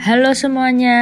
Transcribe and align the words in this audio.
Halo 0.00 0.32
semuanya. 0.32 0.96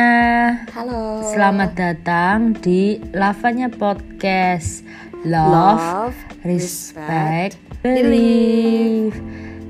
Halo. 0.74 1.22
Selamat 1.22 1.78
datang 1.78 2.50
di 2.58 2.98
Lavanya 3.14 3.70
Podcast. 3.70 4.82
Love, 5.22 5.54
Love, 5.78 6.18
respect, 6.42 7.54
respect, 7.54 7.54
believe. 7.78 9.14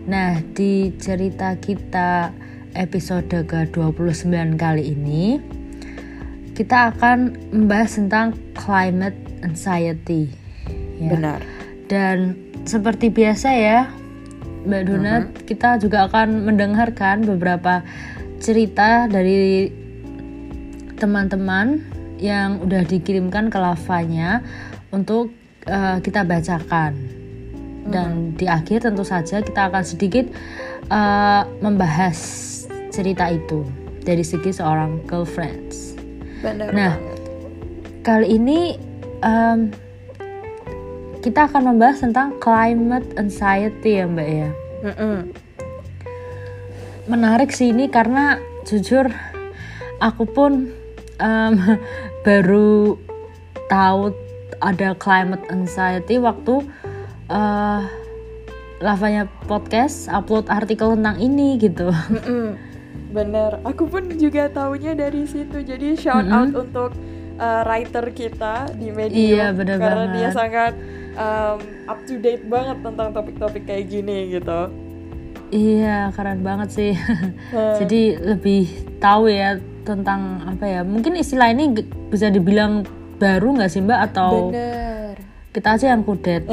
Nah, 0.08 0.40
di 0.56 0.96
cerita 0.96 1.60
kita 1.60 2.32
episode 2.72 3.28
ke-29 3.28 4.32
kali 4.56 4.96
ini 4.96 5.36
kita 6.56 6.96
akan 6.96 7.36
membahas 7.52 8.00
tentang 8.00 8.32
climate 8.56 9.44
anxiety. 9.44 10.32
Ya. 11.04 11.12
Benar. 11.12 11.44
Dan 11.84 12.32
seperti 12.64 13.12
biasa 13.12 13.52
ya, 13.52 13.92
Mbak 14.64 14.82
Donat, 14.88 15.24
kita 15.44 15.76
juga 15.76 16.08
akan 16.08 16.48
mendengarkan 16.48 17.28
beberapa 17.28 17.84
cerita 18.38 19.06
dari 19.10 19.70
teman-teman 20.98 21.82
yang 22.18 22.58
udah 22.62 22.82
dikirimkan 22.82 23.50
ke 23.50 23.58
lavanya 23.58 24.42
untuk 24.90 25.30
eh, 25.66 25.98
kita 26.02 26.26
bacakan. 26.26 26.94
Dan 27.88 28.36
di 28.36 28.44
akhir 28.44 28.84
tentu 28.84 29.00
saja 29.00 29.40
kita 29.40 29.70
akan 29.72 29.84
sedikit 29.86 30.26
eh, 30.90 31.42
membahas 31.62 32.18
cerita 32.90 33.30
itu 33.30 33.62
dari 34.02 34.24
segi 34.24 34.50
seorang 34.50 35.04
girlfriends. 35.06 35.94
Benar 36.42 36.72
Nah, 36.74 36.94
banget. 36.96 37.16
Kali 38.02 38.26
ini 38.40 38.72
em, 39.20 39.68
kita 41.20 41.50
akan 41.50 41.74
membahas 41.74 42.00
tentang 42.00 42.38
climate 42.40 43.04
anxiety 43.20 44.00
ya 44.00 44.06
Mbak 44.08 44.28
ya. 44.32 44.50
Mm-mm. 44.86 45.16
Menarik 47.08 47.50
sih 47.50 47.72
ini 47.72 47.88
karena 47.88 48.36
jujur 48.68 49.08
aku 49.98 50.28
pun 50.28 50.68
em, 51.18 51.54
baru 52.26 53.00
tahu 53.72 54.12
ada 54.60 54.92
climate 54.96 55.44
anxiety 55.48 56.20
waktu 56.20 56.62
eh, 57.30 57.80
lavanya 58.78 59.26
podcast 59.50 60.06
upload 60.12 60.46
artikel 60.46 60.94
tentang 60.94 61.18
ini 61.18 61.58
gitu. 61.58 61.90
Bener. 63.16 63.58
Aku 63.64 63.88
pun 63.88 64.04
juga 64.20 64.52
taunya 64.52 64.92
dari 64.92 65.24
situ. 65.24 65.64
Jadi 65.64 65.96
shout 65.96 66.28
out 66.28 66.52
untuk 66.52 66.92
uh, 67.40 67.62
writer 67.64 68.12
kita 68.12 68.68
di 68.76 68.92
media 68.92 69.16
Iya, 69.16 69.46
bener 69.56 69.80
karena 69.80 70.06
dia 70.12 70.28
banget. 70.28 70.36
sangat 70.36 70.72
um, 71.16 71.58
up 71.88 71.98
to 72.04 72.20
date 72.20 72.44
banget 72.44 72.78
tentang 72.84 73.08
topik-topik 73.16 73.64
kayak 73.64 73.88
gini 73.88 74.36
gitu. 74.36 74.68
Iya, 75.48 76.12
keren 76.12 76.44
banget 76.44 76.68
sih. 76.72 76.92
Hmm. 76.94 77.76
Jadi 77.80 78.16
lebih 78.20 78.68
tahu 79.00 79.32
ya 79.32 79.56
tentang 79.84 80.44
apa 80.44 80.64
ya? 80.68 80.80
Mungkin 80.84 81.16
istilah 81.16 81.48
ini 81.52 81.72
bisa 82.12 82.28
dibilang 82.28 82.84
baru 83.18 83.56
nggak 83.56 83.70
sih 83.72 83.82
Mbak 83.82 84.00
atau 84.12 84.52
Bener. 84.52 85.16
kita 85.50 85.68
aja 85.74 85.86
yang 85.96 86.04
kudet? 86.04 86.44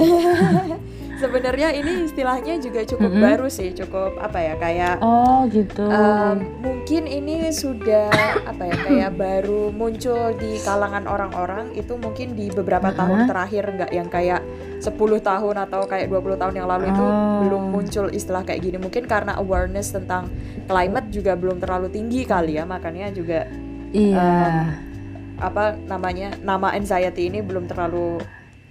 Sebenarnya 1.26 1.74
ini 1.74 2.06
istilahnya 2.06 2.62
juga 2.62 2.86
cukup 2.86 3.12
baru 3.18 3.48
sih, 3.50 3.74
cukup 3.74 4.22
apa 4.22 4.38
ya 4.38 4.54
kayak 4.62 5.02
Oh 5.02 5.50
gitu. 5.50 5.82
Um, 5.90 6.62
mungkin 6.62 7.10
ini 7.10 7.50
sudah 7.50 8.14
apa 8.46 8.70
ya 8.70 8.78
kayak 8.78 9.12
baru 9.18 9.74
muncul 9.74 10.38
di 10.38 10.62
kalangan 10.62 11.10
orang-orang 11.10 11.74
itu 11.74 11.98
mungkin 11.98 12.38
di 12.38 12.54
beberapa 12.54 12.94
tahun 12.94 13.26
terakhir 13.26 13.64
nggak 13.74 13.92
yang 13.92 14.06
kayak 14.06 14.46
10 14.86 14.94
tahun 15.26 15.56
atau 15.66 15.82
kayak 15.90 16.14
20 16.14 16.38
tahun 16.38 16.54
yang 16.62 16.70
lalu 16.70 16.94
itu 16.94 17.06
Oh. 17.06 17.42
belum 17.46 17.64
muncul 17.74 18.06
istilah 18.14 18.46
kayak 18.46 18.62
gini 18.66 18.78
mungkin 18.78 19.06
karena 19.10 19.38
awareness 19.38 19.94
tentang 19.94 20.30
climate 20.70 21.10
juga 21.10 21.34
belum 21.38 21.58
terlalu 21.58 21.90
tinggi 21.90 22.26
kali 22.26 22.58
ya 22.58 22.64
makanya 22.66 23.10
juga 23.14 23.50
iya. 23.94 24.74
apa 25.38 25.76
namanya 25.86 26.34
nama 26.42 26.74
anxiety 26.74 27.30
ini 27.30 27.42
belum 27.46 27.70
terlalu 27.70 28.22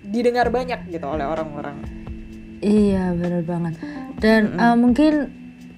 didengar 0.04 0.52
banyak 0.52 0.86
gitu 0.92 1.06
oleh 1.08 1.24
orang-orang 1.24 2.03
Iya 2.64 3.12
benar 3.12 3.42
banget. 3.44 3.74
Dan 4.16 4.56
eh, 4.56 4.76
mungkin 4.76 5.12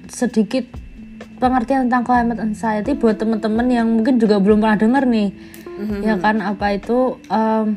sedikit 0.07 0.71
pengertian 1.43 1.91
tentang 1.91 2.07
climate 2.07 2.41
anxiety 2.41 2.95
buat 2.95 3.19
teman-teman 3.19 3.67
yang 3.69 3.91
mungkin 3.91 4.23
juga 4.23 4.39
belum 4.39 4.63
pernah 4.63 4.79
dengar 4.79 5.05
nih, 5.05 5.35
ya 6.01 6.17
kan 6.17 6.41
apa 6.41 6.79
itu? 6.79 7.21
em, 7.29 7.77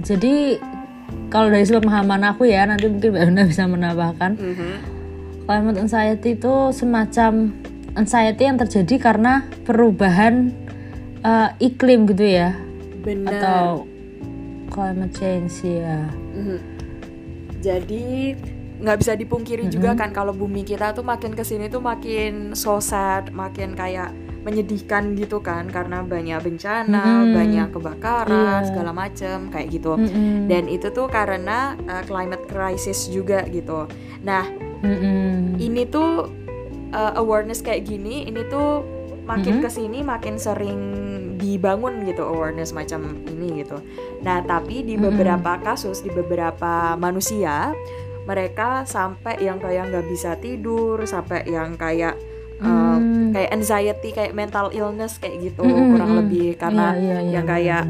jadi 0.00 0.56
kalau 1.28 1.50
dari 1.50 1.66
pemahaman 1.66 2.22
aku 2.24 2.48
ya 2.48 2.64
nanti 2.64 2.86
mungkin 2.88 3.12
Mbak 3.12 3.24
Una 3.34 3.42
bisa 3.44 3.62
menambahkan. 3.66 4.32
Climate 5.44 5.78
anxiety 5.82 6.38
itu 6.38 6.54
semacam 6.70 7.50
anxiety 7.98 8.42
yang 8.46 8.56
terjadi 8.56 8.94
karena 9.02 9.44
perubahan 9.66 10.54
eh, 11.20 11.48
iklim 11.60 12.06
gitu 12.08 12.24
ya, 12.24 12.54
benar 13.02 13.28
atau 13.34 13.64
climate 14.70 15.12
change 15.18 15.66
ya. 15.66 16.06
Mhm. 16.32 16.69
Jadi 17.60 18.34
nggak 18.80 18.96
bisa 18.96 19.12
dipungkiri 19.12 19.68
juga 19.68 19.92
kan 19.92 20.08
kalau 20.08 20.32
bumi 20.32 20.64
kita 20.64 20.96
tuh 20.96 21.04
makin 21.04 21.36
ke 21.36 21.44
sini 21.44 21.68
tuh 21.68 21.84
makin 21.84 22.56
so 22.56 22.80
sad, 22.80 23.28
makin 23.30 23.76
kayak 23.76 24.08
menyedihkan 24.40 25.12
gitu 25.20 25.44
kan 25.44 25.68
karena 25.68 26.00
banyak 26.00 26.40
bencana, 26.40 27.28
Mhm. 27.28 27.36
banyak 27.36 27.68
kebakaran 27.76 28.64
Iya. 28.64 28.68
segala 28.72 28.90
macem 28.96 29.52
kayak 29.52 29.68
gitu. 29.68 30.00
Mm-mm. 30.00 30.48
Dan 30.48 30.64
itu 30.64 30.88
tuh 30.88 31.12
karena 31.12 31.76
uh, 31.84 32.00
climate 32.08 32.48
crisis 32.48 33.12
juga 33.12 33.44
gitu. 33.52 33.84
Nah 34.24 34.48
Mm-mm. 34.80 35.60
ini 35.60 35.84
tuh 35.84 36.32
uh, 36.96 37.12
awareness 37.20 37.60
kayak 37.60 37.84
gini, 37.84 38.24
ini 38.24 38.40
tuh 38.48 38.80
makin 39.28 39.60
ke 39.60 39.68
sini 39.68 40.00
makin 40.00 40.40
sering 40.40 40.80
dibangun 41.40 42.04
gitu 42.04 42.22
awareness 42.22 42.76
macam 42.76 43.16
ini 43.26 43.64
gitu. 43.64 43.80
Nah 44.20 44.44
tapi 44.44 44.84
di 44.84 45.00
beberapa 45.00 45.56
kasus 45.64 46.04
di 46.04 46.12
beberapa 46.12 46.94
manusia 47.00 47.72
mereka 48.28 48.84
sampai 48.84 49.40
yang 49.42 49.58
kayak 49.58 49.90
nggak 49.90 50.06
bisa 50.06 50.36
tidur, 50.38 51.02
sampai 51.08 51.48
yang 51.48 51.74
kayak 51.74 52.14
uh, 52.60 52.98
kayak 53.32 53.50
anxiety, 53.50 54.12
kayak 54.12 54.36
mental 54.36 54.68
illness 54.70 55.16
kayak 55.16 55.40
gitu 55.50 55.64
kurang 55.64 56.20
lebih 56.20 56.54
karena 56.60 56.94
Iya, 56.94 57.00
iya, 57.00 57.16
iya, 57.18 57.30
yang 57.34 57.46
kayak. 57.48 57.84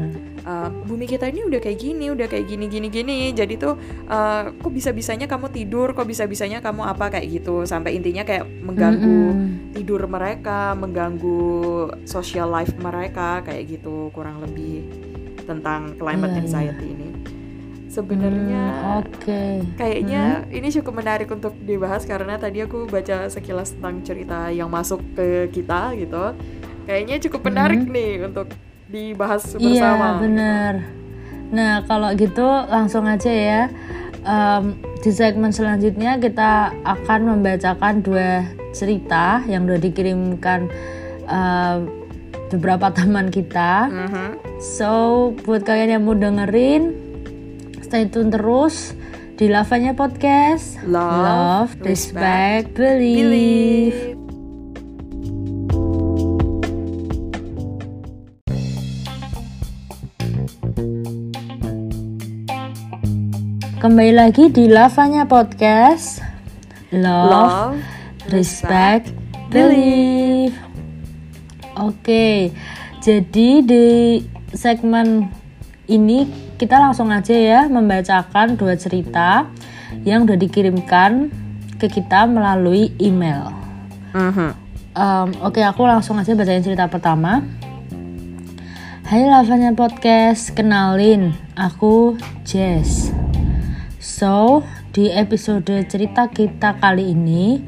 Uh, 0.45 0.69
bumi 0.85 1.05
kita 1.05 1.29
ini 1.29 1.45
udah 1.45 1.59
kayak 1.61 1.79
gini, 1.79 2.11
udah 2.11 2.27
kayak 2.27 2.45
gini 2.47 2.65
gini 2.67 2.87
gini. 2.87 3.17
Jadi 3.31 3.55
tuh 3.57 3.77
uh, 4.07 4.51
kok 4.51 4.71
bisa 4.73 4.91
bisanya 4.91 5.25
kamu 5.29 5.49
tidur, 5.53 5.93
kok 5.93 6.07
bisa 6.07 6.25
bisanya 6.25 6.59
kamu 6.59 6.85
apa 6.85 7.13
kayak 7.17 7.27
gitu. 7.41 7.63
Sampai 7.65 7.97
intinya 7.97 8.25
kayak 8.25 8.45
mengganggu 8.47 9.21
Mm-mm. 9.33 9.73
tidur 9.75 10.05
mereka, 10.07 10.73
mengganggu 10.77 11.41
social 12.05 12.49
life 12.49 12.73
mereka 12.77 13.41
kayak 13.41 13.79
gitu 13.79 14.09
kurang 14.11 14.41
lebih 14.43 14.85
tentang 15.45 15.97
climate 15.97 16.31
Iya, 16.31 16.37
iya. 16.37 16.41
anxiety 16.45 16.87
ini. 16.93 17.09
Sebenarnya 17.91 18.63
Hmm, 18.71 19.03
Oke. 19.03 19.67
kayaknya 19.75 20.47
ini 20.47 20.71
cukup 20.71 21.03
menarik 21.03 21.27
untuk 21.27 21.51
dibahas 21.59 22.07
karena 22.07 22.39
tadi 22.39 22.63
aku 22.63 22.87
baca 22.87 23.27
sekilas 23.27 23.75
tentang 23.75 23.99
cerita 23.99 24.47
yang 24.47 24.71
masuk 24.71 25.03
ke 25.11 25.51
kita 25.51 25.91
gitu. 25.99 26.31
Kayaknya 26.87 27.19
cukup 27.27 27.41
menarik 27.51 27.83
nih 27.83 28.23
untuk 28.23 28.47
dibahas. 28.91 29.55
Iya 29.55 29.95
bersama. 29.95 30.07
bener. 30.19 30.73
Nah 31.51 31.73
kalau 31.87 32.11
gitu 32.13 32.45
langsung 32.67 33.07
aja 33.07 33.31
ya. 33.31 33.61
Em, 34.21 34.77
di 35.01 35.09
segmen 35.09 35.49
selanjutnya 35.49 36.21
kita 36.21 36.77
akan 36.85 37.19
membacakan 37.33 38.05
dua 38.05 38.45
cerita 38.69 39.41
yang 39.49 39.65
udah 39.65 39.81
dikirimkan 39.81 40.69
em, 41.25 41.79
beberapa 42.53 42.91
teman 42.93 43.31
kita. 43.31 43.87
Mhm. 43.89 44.27
So 44.61 44.91
buat 45.41 45.65
kalian 45.65 45.97
yang 45.97 46.03
mau 46.05 46.13
dengerin, 46.13 46.93
stay 47.81 48.05
tune 48.11 48.29
terus 48.29 48.93
di 49.41 49.49
Lavanya 49.49 49.97
Podcast. 49.97 50.77
Love, 50.85 51.81
respect, 51.81 52.77
respect, 52.77 52.77
believe. 52.77 53.25
Believe. 53.25 54.20
Kembali 63.81 64.13
lagi 64.13 64.53
di 64.53 64.69
Lavanya 64.69 65.25
Podcast. 65.25 66.21
Love, 66.93 67.33
Love, 67.33 67.81
respect, 68.29 69.09
believe. 69.49 70.53
Oke, 71.81 72.53
jadi 73.01 73.49
di 73.65 74.21
segmen 74.53 75.33
ini 75.89 76.29
kita 76.61 76.77
langsung 76.77 77.09
aja 77.09 77.33
ya 77.33 77.65
membacakan 77.65 78.53
dua 78.53 78.77
cerita 78.77 79.49
yang 80.05 80.29
udah 80.29 80.37
dikirimkan 80.37 81.33
ke 81.81 81.89
kita 81.89 82.29
melalui 82.29 82.93
email. 83.01 83.49
Mhm. 84.13 84.49
Em, 84.93 85.29
Oke, 85.41 85.65
aku 85.65 85.89
langsung 85.89 86.21
aja 86.21 86.37
bacain 86.37 86.61
cerita 86.61 86.85
pertama. 86.85 87.41
Hai 89.09 89.25
Lavanya 89.25 89.73
Podcast, 89.73 90.53
kenalin, 90.53 91.33
aku 91.57 92.21
Jess. 92.45 93.20
So, 94.01 94.65
di 94.89 95.13
episode 95.13 95.69
cerita 95.85 96.25
kita 96.25 96.81
kali 96.81 97.13
ini, 97.13 97.61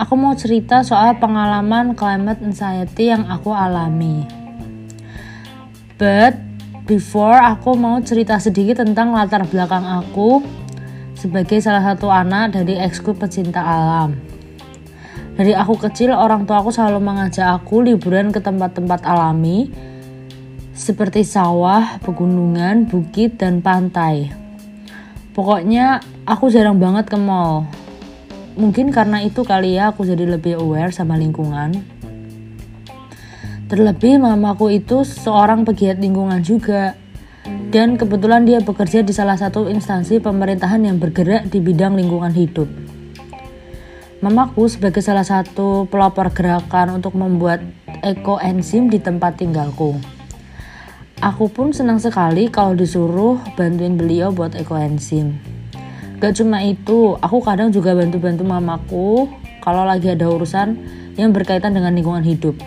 aku 0.00 0.16
mau 0.16 0.32
cerita 0.32 0.80
soal 0.80 1.20
pengalaman 1.20 1.92
climate 1.92 2.40
anxiety 2.40 3.12
yang 3.12 3.28
aku 3.28 3.52
alami. 3.52 4.24
But 6.00 6.40
before 6.88 7.36
aku 7.36 7.76
mau 7.76 8.00
cerita 8.00 8.40
sedikit 8.40 8.80
tentang 8.80 9.12
latar 9.12 9.44
belakang 9.44 9.84
aku 9.84 10.40
sebagai 11.20 11.60
salah 11.60 11.84
satu 11.84 12.08
anak 12.08 12.56
dari 12.56 12.80
eksku 12.80 13.12
pecinta 13.20 13.60
alam. 13.60 14.16
Dari 15.36 15.52
aku 15.52 15.76
kecil, 15.76 16.16
orang 16.16 16.48
tua 16.48 16.64
aku 16.64 16.72
selalu 16.72 17.04
mengajak 17.04 17.60
aku 17.60 17.84
liburan 17.84 18.32
ke 18.32 18.40
tempat-tempat 18.40 19.04
alami 19.04 19.68
seperti 20.72 21.28
sawah, 21.28 22.00
pegunungan, 22.00 22.88
bukit, 22.88 23.36
dan 23.36 23.60
pantai. 23.60 24.43
Pokoknya 25.34 25.98
aku 26.22 26.46
jarang 26.46 26.78
banget 26.78 27.10
ke 27.10 27.18
mall. 27.18 27.66
Mungkin 28.54 28.94
karena 28.94 29.18
itu 29.18 29.42
kali 29.42 29.74
ya 29.74 29.90
aku 29.90 30.06
jadi 30.06 30.30
lebih 30.30 30.62
aware 30.62 30.94
sama 30.94 31.18
lingkungan. 31.18 31.74
Terlebih 33.66 34.22
mamaku 34.22 34.78
itu 34.78 35.02
seorang 35.02 35.66
pegiat 35.66 35.98
lingkungan 35.98 36.38
juga. 36.38 36.94
Dan 37.74 37.98
kebetulan 37.98 38.46
dia 38.46 38.62
bekerja 38.62 39.02
di 39.02 39.10
salah 39.10 39.34
satu 39.34 39.66
instansi 39.66 40.22
pemerintahan 40.22 40.86
yang 40.86 41.02
bergerak 41.02 41.50
di 41.50 41.58
bidang 41.58 41.98
lingkungan 41.98 42.30
hidup. 42.30 42.70
Mamaku 44.22 44.70
sebagai 44.70 45.02
salah 45.02 45.26
satu 45.26 45.90
pelopor 45.90 46.30
gerakan 46.30 47.02
untuk 47.02 47.18
membuat 47.18 47.66
ekoenzim 48.06 48.86
di 48.86 49.02
tempat 49.02 49.42
tinggalku. 49.42 49.98
Aku 51.22 51.46
pun 51.46 51.70
senang 51.70 52.02
sekali 52.02 52.50
kalau 52.50 52.74
disuruh 52.74 53.38
bantuin 53.54 53.94
beliau 53.94 54.34
buat 54.34 54.58
ekoenzim. 54.58 55.38
Gak 56.18 56.42
cuma 56.42 56.66
itu, 56.66 57.14
aku 57.22 57.38
kadang 57.38 57.70
juga 57.70 57.94
bantu-bantu 57.94 58.42
mamaku 58.42 59.30
kalau 59.62 59.86
lagi 59.86 60.10
ada 60.10 60.26
urusan 60.26 60.74
yang 61.14 61.30
berkaitan 61.30 61.70
dengan 61.70 61.94
lingkungan 61.94 62.26
hidup. 62.26 62.58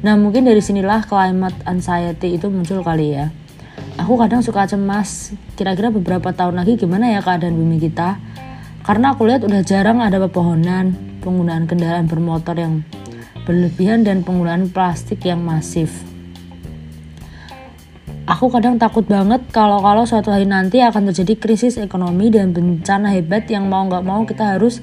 Nah 0.00 0.16
mungkin 0.16 0.48
dari 0.48 0.64
sinilah 0.64 1.04
climate 1.04 1.56
anxiety 1.68 2.40
itu 2.40 2.48
muncul 2.48 2.80
kali 2.80 3.12
ya. 3.12 3.28
Aku 4.00 4.16
kadang 4.16 4.40
suka 4.40 4.64
cemas, 4.64 5.36
kira-kira 5.52 5.92
beberapa 5.92 6.32
tahun 6.32 6.56
lagi 6.56 6.80
gimana 6.80 7.12
ya 7.12 7.20
keadaan 7.20 7.60
bumi 7.60 7.76
kita? 7.76 8.16
Karena 8.88 9.12
aku 9.12 9.28
lihat 9.28 9.44
udah 9.44 9.60
jarang 9.66 10.00
ada 10.00 10.16
pepohonan, 10.16 10.96
penggunaan 11.20 11.68
kendaraan 11.68 12.08
bermotor 12.08 12.56
yang 12.56 12.86
berlebihan 13.44 14.00
dan 14.00 14.22
penggunaan 14.22 14.70
plastik 14.70 15.26
yang 15.26 15.42
masif 15.42 16.05
aku 18.26 18.50
kadang 18.50 18.76
takut 18.76 19.06
banget 19.06 19.46
kalau 19.54 19.78
kalau 19.78 20.02
suatu 20.02 20.34
hari 20.34 20.50
nanti 20.50 20.82
akan 20.82 21.14
terjadi 21.14 21.38
krisis 21.38 21.78
ekonomi 21.78 22.28
dan 22.28 22.50
bencana 22.50 23.14
hebat 23.14 23.46
yang 23.46 23.70
mau 23.70 23.86
nggak 23.86 24.02
mau 24.02 24.26
kita 24.26 24.58
harus 24.58 24.82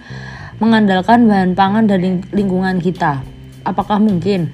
mengandalkan 0.63 1.27
bahan 1.27 1.51
pangan 1.53 1.85
dari 1.85 2.23
lingkungan 2.31 2.79
kita. 2.79 3.19
Apakah 3.67 3.99
mungkin? 3.99 4.47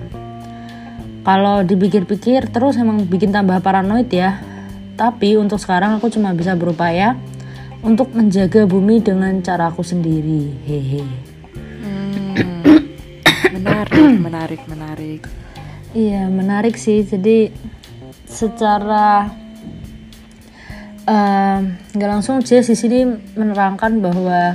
Kalau 1.21 1.61
dipikir-pikir 1.61 2.49
terus 2.49 2.81
emang 2.81 3.05
bikin 3.05 3.29
tambah 3.29 3.61
paranoid 3.61 4.09
ya. 4.09 4.41
Tapi 4.97 5.37
untuk 5.37 5.61
sekarang 5.61 6.01
aku 6.01 6.09
cuma 6.09 6.33
bisa 6.33 6.57
berupaya 6.57 7.13
untuk 7.85 8.11
menjaga 8.17 8.65
bumi 8.65 9.05
dengan 9.05 9.37
caraku 9.45 9.85
sendiri. 9.85 10.49
Hehe. 10.65 11.03
Hmm, 11.85 12.33
menarik, 13.55 14.17
menarik, 14.17 14.61
menarik. 14.65 15.21
Iya, 15.93 16.27
menarik 16.27 16.75
sih. 16.75 17.05
Jadi 17.05 17.53
secara 18.29 19.33
nggak 21.89 22.09
uh, 22.09 22.13
langsung 22.13 22.45
Jess 22.45 22.69
di 22.69 22.77
sini 22.77 23.01
menerangkan 23.33 23.97
bahwa 23.97 24.53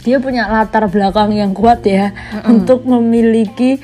dia 0.00 0.16
punya 0.24 0.48
latar 0.48 0.88
belakang 0.88 1.36
yang 1.36 1.52
kuat 1.52 1.84
ya 1.84 2.08
mm 2.08 2.16
-hmm. 2.16 2.48
untuk 2.48 2.88
memiliki 2.88 3.76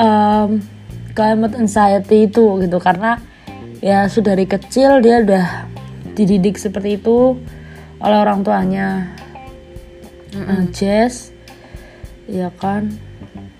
um, 0.00 0.64
climate 1.12 1.60
anxiety 1.60 2.24
itu 2.24 2.56
gitu 2.64 2.80
karena 2.80 3.20
ya 3.84 4.08
sudah 4.08 4.32
dari 4.32 4.48
kecil 4.48 5.04
dia 5.04 5.20
udah 5.20 5.68
dididik 6.16 6.56
seperti 6.56 6.96
itu 6.96 7.36
oleh 8.00 8.16
orang 8.16 8.40
tuanya 8.40 9.12
mm 10.32 10.40
-hmm. 10.40 10.56
uh, 10.56 10.64
Jess 10.72 11.36
ya 12.24 12.48
kan 12.56 12.88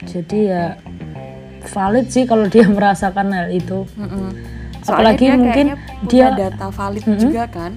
jadi 0.09 0.39
ya 0.49 0.65
valid 1.69 2.07
sih 2.11 2.25
kalau 2.25 2.47
dia 2.49 2.67
merasakan 2.77 3.31
hal 3.35 3.49
itu. 3.53 3.87
Mm 3.99 4.09
-hmm. 4.09 4.29
Apalagi 4.83 5.31
dia 5.31 5.39
mungkin 5.39 5.67
dia 6.11 6.27
data 6.35 6.67
valid 6.75 7.05
mm 7.07 7.13
-hmm. 7.15 7.23
juga 7.23 7.45
kan? 7.47 7.73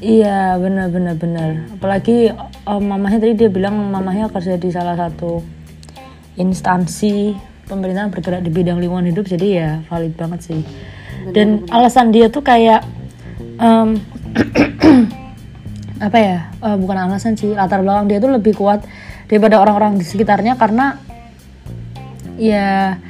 Iya 0.00 0.60
benar 0.60 0.92
benar 0.92 1.14
benar. 1.16 1.50
Apalagi 1.72 2.28
um, 2.68 2.82
mamahnya 2.84 3.18
tadi 3.24 3.32
dia 3.32 3.48
bilang 3.48 3.80
mamahnya 3.88 4.28
kerja 4.28 4.60
di 4.60 4.68
salah 4.68 4.92
satu 4.92 5.40
instansi 6.36 7.32
pemerintahan 7.64 8.12
bergerak 8.12 8.44
di 8.44 8.52
bidang 8.52 8.76
lingkungan 8.78 9.08
hidup 9.08 9.24
jadi 9.24 9.46
ya 9.48 9.70
valid 9.88 10.12
banget 10.12 10.40
sih. 10.44 10.60
Bener, 10.60 11.32
Dan 11.32 11.48
bener. 11.64 11.72
alasan 11.72 12.12
dia 12.12 12.28
tuh 12.28 12.44
kayak 12.44 12.84
um, 13.56 13.96
apa 16.06 16.18
ya? 16.20 16.38
Uh, 16.60 16.76
bukan 16.76 16.96
alasan 17.08 17.32
sih 17.32 17.56
latar 17.56 17.80
belakang 17.80 18.12
dia 18.12 18.20
tuh 18.20 18.36
lebih 18.36 18.52
kuat 18.52 18.84
daripada 19.32 19.64
orang-orang 19.64 19.96
di 19.96 20.04
sekitarnya 20.04 20.60
karena 20.60 21.00
ya 22.36 23.00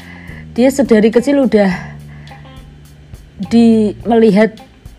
dia 0.57 0.69
sedari 0.73 1.13
kecil 1.13 1.45
udah 1.45 1.71
di 3.53 3.93
melihat 4.09 4.57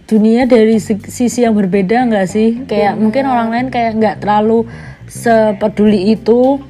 dunia 0.08 0.46
dari 0.48 0.80
sisi 0.80 1.44
yang 1.44 1.58
berbeda 1.58 2.08
nggak 2.08 2.28
sih? 2.30 2.64
Kayak 2.70 2.96
hmm. 2.96 3.02
mungkin 3.04 3.24
orang 3.28 3.50
lain 3.52 3.68
kayak 3.74 3.98
nggak 3.98 4.16
terlalu 4.24 4.70
sepeduli 5.10 6.16
itu 6.16 6.62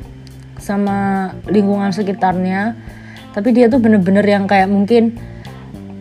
sama 0.57 1.31
lingkungan 1.45 1.94
sekitarnya. 1.94 2.74
Tapi 3.36 3.54
dia 3.54 3.69
tuh 3.69 3.77
bener-bener 3.77 4.25
yang 4.25 4.50
kayak 4.50 4.71
mungkin 4.71 5.19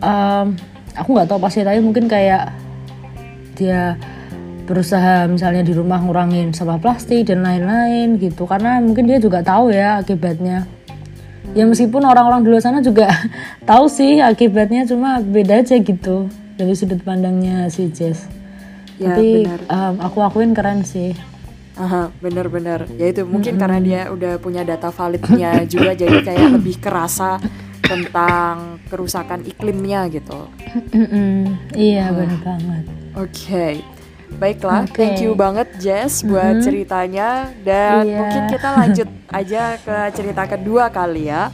um, 0.01 0.57
aku 0.97 1.09
nggak 1.13 1.29
tahu 1.29 1.39
pasti 1.43 1.61
tapi 1.61 1.77
mungkin 1.83 2.09
kayak 2.09 2.49
dia 3.53 3.99
berusaha 4.65 5.29
misalnya 5.29 5.63
di 5.63 5.71
rumah 5.71 6.01
ngurangin 6.01 6.51
sampah 6.51 6.81
plastik 6.81 7.29
dan 7.29 7.45
lain-lain 7.45 8.17
gitu. 8.17 8.49
Karena 8.49 8.81
mungkin 8.81 9.05
dia 9.05 9.21
juga 9.21 9.45
tahu 9.45 9.69
ya 9.69 10.01
akibatnya 10.01 10.76
ya 11.55 11.63
meskipun 11.63 12.03
orang-orang 12.03 12.43
di 12.43 12.49
luar 12.51 12.63
sana 12.63 12.79
juga 12.83 13.07
tahu 13.69 13.87
sih 13.87 14.19
akibatnya 14.19 14.87
cuma 14.87 15.21
beda 15.21 15.63
aja 15.63 15.77
gitu 15.79 16.27
dari 16.57 16.73
sudut 16.73 16.99
pandangnya 17.05 17.69
si 17.69 17.87
Jess 17.93 18.25
ya, 18.97 19.13
tapi 19.13 19.45
Um, 19.67 19.95
aku 20.01 20.23
akuin 20.23 20.51
keren 20.57 20.81
sih 20.87 21.13
Aha, 21.77 22.09
bener-bener. 22.17 22.89
Ya 22.97 23.13
itu 23.13 23.21
mungkin 23.21 23.53
mm 23.53 23.61
-hmm. 23.61 23.61
karena 23.61 23.79
dia 23.85 24.01
udah 24.09 24.33
punya 24.41 24.65
data 24.65 24.89
validnya 24.89 25.61
juga, 25.73 25.93
jadi 25.93 26.25
kayak 26.25 26.57
lebih 26.57 26.81
kerasa 26.81 27.37
tentang 27.85 28.81
kerusakan 28.89 29.45
iklimnya 29.45 30.09
gitu. 30.09 30.49
Mm 30.89 31.05
-hmm. 31.05 31.37
Iya, 31.77 32.09
uh. 32.09 32.17
benar 32.17 32.39
banget. 32.41 32.83
Oke. 33.13 33.29
Okay. 33.29 33.73
Baiklah, 34.35 34.83
okay. 34.83 34.91
thank 34.93 35.23
you 35.23 35.31
banget 35.39 35.71
Jess 35.79 36.19
buat 36.27 36.43
mm 36.43 36.53
-hmm. 36.59 36.65
ceritanya 36.67 37.29
dan 37.63 38.03
yeah. 38.03 38.19
mungkin 38.19 38.43
kita 38.51 38.69
lanjut 38.75 39.09
aja 39.31 39.63
ke 39.79 39.97
cerita 40.11 40.43
kedua 40.43 40.91
kali 40.91 41.31
ya. 41.31 41.47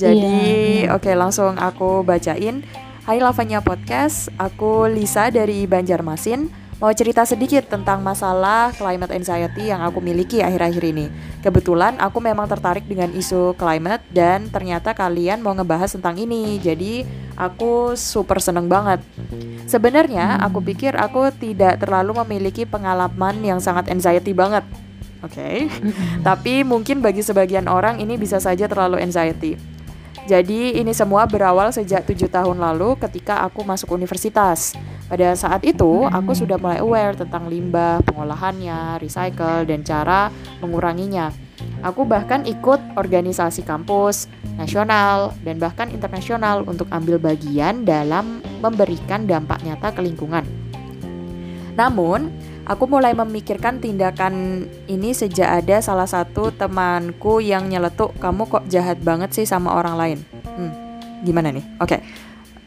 Jadi, 0.00 0.88
yeah. 0.88 0.96
oke 0.96 1.04
okay, 1.04 1.14
langsung 1.14 1.54
aku 1.60 2.00
bacain. 2.00 2.64
Hai 3.04 3.20
Lavanya 3.20 3.60
Podcast, 3.60 4.32
aku 4.40 4.88
Lisa 4.88 5.28
dari 5.28 5.68
Banjarmasin 5.68 6.63
mau 6.84 6.92
cerita 6.92 7.24
sedikit 7.24 7.64
tentang 7.64 8.04
masalah 8.04 8.68
climate 8.76 9.16
anxiety 9.16 9.72
yang 9.72 9.80
aku 9.80 10.04
miliki 10.04 10.44
akhir-akhir 10.44 10.84
ini. 10.84 11.08
Kebetulan 11.40 11.96
aku 11.96 12.20
memang 12.20 12.44
tertarik 12.44 12.84
dengan 12.84 13.08
isu 13.08 13.56
climate 13.56 14.04
dan 14.12 14.52
ternyata 14.52 14.92
kalian 14.92 15.40
mau 15.40 15.56
ngebahas 15.56 15.96
tentang 15.96 16.20
ini. 16.20 16.60
Jadi 16.60 17.08
aku 17.40 17.96
super 17.96 18.36
seneng 18.36 18.68
banget. 18.68 19.00
Sebenarnya 19.64 20.36
aku 20.44 20.60
pikir 20.60 20.92
aku 21.00 21.32
tidak 21.32 21.80
terlalu 21.80 22.20
memiliki 22.20 22.68
pengalaman 22.68 23.40
yang 23.40 23.64
sangat 23.64 23.88
anxiety 23.88 24.36
banget. 24.36 24.68
Oke. 25.24 25.40
Okay? 25.40 25.56
Tapi 26.28 26.68
mungkin 26.68 27.00
bagi 27.00 27.24
sebagian 27.24 27.64
orang 27.64 27.96
ini 27.96 28.20
bisa 28.20 28.36
saja 28.36 28.68
terlalu 28.68 29.00
anxiety. 29.00 29.56
Jadi 30.28 30.76
ini 30.76 30.92
semua 30.92 31.24
berawal 31.24 31.72
sejak 31.72 32.04
tujuh 32.04 32.28
tahun 32.28 32.60
lalu 32.60 33.00
ketika 33.00 33.40
aku 33.40 33.64
masuk 33.64 33.96
universitas. 33.96 34.76
Pada 35.04 35.36
saat 35.36 35.60
itu 35.68 36.08
aku 36.08 36.32
sudah 36.32 36.56
mulai 36.56 36.80
aware 36.80 37.12
tentang 37.12 37.52
limbah, 37.52 38.00
pengolahannya, 38.08 38.96
recycle, 39.04 39.68
dan 39.68 39.84
cara 39.84 40.32
menguranginya. 40.64 41.28
Aku 41.84 42.08
bahkan 42.08 42.48
ikut 42.48 42.80
organisasi 42.96 43.68
kampus, 43.68 44.32
nasional, 44.56 45.36
dan 45.44 45.60
bahkan 45.60 45.92
internasional 45.92 46.64
untuk 46.64 46.88
ambil 46.88 47.20
bagian 47.20 47.84
dalam 47.84 48.40
memberikan 48.64 49.28
dampak 49.28 49.60
nyata 49.60 49.92
ke 49.92 50.00
lingkungan. 50.00 50.48
Namun, 51.76 52.32
aku 52.64 52.88
mulai 52.88 53.12
memikirkan 53.12 53.84
tindakan 53.84 54.64
ini 54.88 55.12
sejak 55.12 55.60
ada 55.60 55.84
salah 55.84 56.08
satu 56.08 56.48
temanku 56.56 57.44
yang 57.44 57.68
nyeletuk, 57.68 58.16
"Kamu 58.16 58.48
kok 58.48 58.64
jahat 58.72 59.04
banget 59.04 59.36
sih 59.36 59.44
sama 59.44 59.76
orang 59.76 59.96
lain?" 60.00 60.18
Hmm, 60.56 60.72
gimana 61.20 61.52
nih? 61.52 61.64
Oke, 61.84 61.98
okay. 61.98 62.00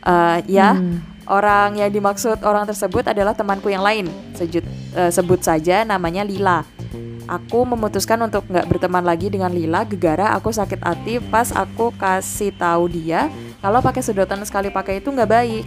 Uh, 0.07 0.39
ya, 0.47 0.79
hmm. 0.79 1.27
orang 1.27 1.75
yang 1.83 1.91
dimaksud 1.91 2.39
orang 2.47 2.63
tersebut 2.63 3.03
adalah 3.11 3.35
temanku 3.35 3.67
yang 3.67 3.83
lain. 3.83 4.07
Sejut, 4.33 4.63
uh, 4.95 5.11
sebut 5.11 5.43
saja 5.43 5.83
namanya 5.83 6.23
Lila. 6.23 6.63
aku 7.27 7.67
memutuskan 7.67 8.15
untuk 8.23 8.47
nggak 8.47 8.71
berteman 8.71 9.03
lagi 9.03 9.27
dengan 9.27 9.51
Lila. 9.51 9.83
Gegara 9.83 10.31
aku 10.31 10.49
sakit 10.55 10.79
hati. 10.79 11.19
Pas 11.19 11.51
aku 11.51 11.91
kasih 11.99 12.55
tahu 12.55 12.87
dia 12.87 13.27
kalau 13.59 13.83
pakai 13.83 13.99
sedotan 13.99 14.39
sekali 14.47 14.71
pakai 14.71 15.03
itu 15.03 15.11
nggak 15.11 15.27
baik. 15.29 15.65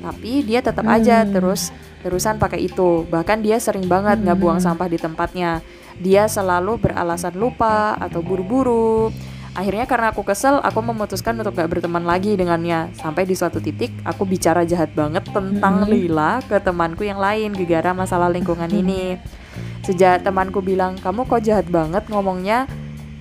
Tapi 0.00 0.32
dia 0.44 0.64
tetap 0.64 0.84
aja 0.88 1.24
terus 1.28 1.68
terusan 2.00 2.40
pakai 2.40 2.64
itu. 2.64 3.04
Bahkan 3.08 3.44
dia 3.44 3.60
sering 3.60 3.84
banget 3.84 4.24
nggak 4.24 4.38
buang 4.40 4.60
sampah 4.64 4.88
di 4.88 4.96
tempatnya. 4.96 5.60
Dia 6.00 6.26
selalu 6.26 6.80
beralasan 6.80 7.36
lupa 7.36 7.94
atau 8.00 8.24
buru-buru 8.24 9.12
akhirnya 9.54 9.86
karena 9.86 10.10
aku 10.10 10.26
kesel 10.26 10.58
aku 10.60 10.82
memutuskan 10.82 11.38
untuk 11.38 11.54
gak 11.54 11.70
berteman 11.70 12.02
lagi 12.02 12.34
dengannya. 12.34 12.90
Sampai 12.98 13.24
di 13.24 13.38
suatu 13.38 13.62
titik 13.62 13.94
aku 14.02 14.26
bicara 14.26 14.66
jahat 14.66 14.92
banget 14.92 15.24
tentang 15.30 15.86
Lila 15.86 16.42
ke 16.44 16.58
temanku 16.58 17.06
yang 17.06 17.22
lain 17.22 17.54
gegara 17.54 17.94
masalah 17.94 18.28
lingkungan 18.28 18.68
ini. 18.68 19.16
Sejak 19.86 20.26
temanku 20.26 20.58
bilang 20.60 20.98
kamu 20.98 21.24
kok 21.24 21.42
jahat 21.46 21.66
banget? 21.70 22.04
ngomongnya 22.10 22.66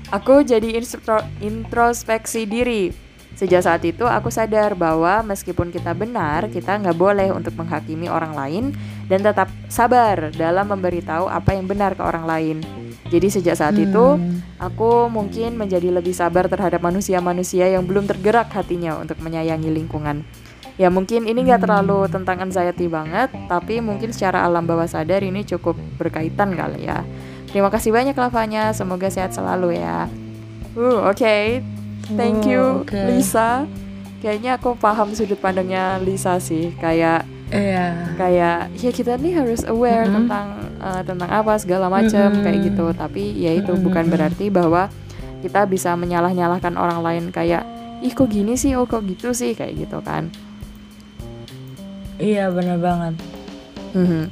aku 0.10 0.42
jadi 0.42 0.76
instro- 0.76 1.26
introspeksi 1.40 2.50
diri. 2.50 2.94
Sejak 3.34 3.66
saat 3.66 3.82
itu 3.82 4.06
aku 4.06 4.30
sadar 4.30 4.78
bahwa 4.78 5.26
meskipun 5.26 5.74
kita 5.74 5.98
benar, 5.98 6.54
kita 6.54 6.78
nggak 6.78 6.94
boleh 6.94 7.34
untuk 7.34 7.58
menghakimi 7.58 8.06
orang 8.06 8.38
lain 8.38 8.64
dan 9.10 9.26
tetap 9.26 9.50
sabar 9.74 10.30
dalam 10.38 10.70
memberitahu 10.70 11.26
apa 11.26 11.58
yang 11.58 11.66
benar 11.66 11.98
ke 11.98 12.04
orang 12.06 12.30
lain. 12.30 12.83
Jadi 13.14 13.28
sejak 13.30 13.54
saat 13.54 13.78
itu 13.78 14.18
aku 14.58 15.06
mungkin 15.14 15.54
menjadi 15.54 15.94
lebih 15.94 16.18
sabar 16.18 16.50
terhadap 16.50 16.82
manusia-manusia 16.82 17.70
yang 17.70 17.86
belum 17.86 18.10
tergerak 18.10 18.50
hatinya 18.50 18.98
untuk 18.98 19.22
menyayangi 19.22 19.70
lingkungan. 19.70 20.26
Ya 20.82 20.90
mungkin 20.90 21.30
ini 21.30 21.46
nggak 21.46 21.70
terlalu 21.70 22.10
tentang 22.10 22.42
anxiety 22.42 22.90
banget, 22.90 23.30
tapi 23.46 23.78
mungkin 23.78 24.10
secara 24.10 24.42
alam 24.42 24.66
bawah 24.66 24.90
sadar 24.90 25.22
ini 25.22 25.46
cukup 25.46 25.78
berkaitan 26.02 26.58
kali 26.58 26.90
ya. 26.90 27.06
Terima 27.54 27.70
kasih 27.70 27.94
banyak 27.94 28.18
Lavanya, 28.18 28.74
semoga 28.74 29.14
sehat 29.14 29.38
selalu 29.38 29.78
ya. 29.78 30.10
Uh, 30.74 31.06
oke. 31.06 31.22
Okay. 31.22 31.62
Thank 32.18 32.50
you 32.50 32.60
Oh, 32.60 32.84
oke. 32.84 32.98
Lisa. 32.98 33.70
Kayaknya 34.20 34.58
aku 34.58 34.76
paham 34.76 35.14
sudut 35.14 35.38
pandangnya 35.38 36.02
Lisa 36.02 36.42
sih. 36.42 36.74
Kayak 36.82 37.30
Iya. 37.54 37.86
kayak 38.18 38.58
ya 38.74 38.90
kita 38.90 39.14
nih 39.16 39.34
harus 39.38 39.62
aware 39.64 40.04
Mm-mm. 40.04 40.26
tentang 40.26 40.48
eh, 40.82 41.02
tentang 41.06 41.30
apa 41.30 41.54
segala 41.56 41.86
macam 41.86 42.34
Mm-mm. 42.34 42.42
kayak 42.42 42.60
gitu. 42.66 42.86
Tapi 42.92 43.24
ya 43.38 43.52
itu 43.54 43.78
bukan 43.78 44.10
berarti 44.10 44.50
bahwa 44.50 44.90
kita 45.40 45.64
bisa 45.64 45.94
menyalah-nyalahkan 45.94 46.74
orang 46.74 47.00
lain 47.00 47.24
kayak 47.30 47.62
ih 48.02 48.12
kok 48.12 48.28
gini 48.28 48.58
sih, 48.58 48.74
oh 48.74 48.84
kok 48.84 49.06
gitu 49.06 49.32
sih 49.32 49.54
kayak 49.54 49.86
gitu 49.86 50.02
kan. 50.02 50.34
Iya 52.18 52.50
benar 52.50 52.78
banget. 52.80 53.14
Mhm. 53.94 54.24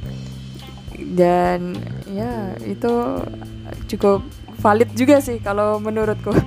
Dan 1.12 1.76
ya 2.08 2.54
itu 2.62 2.92
cukup 3.88 4.22
valid 4.58 4.90
juga 4.94 5.18
sih 5.18 5.38
kalau 5.38 5.78
menurutku. 5.78 6.32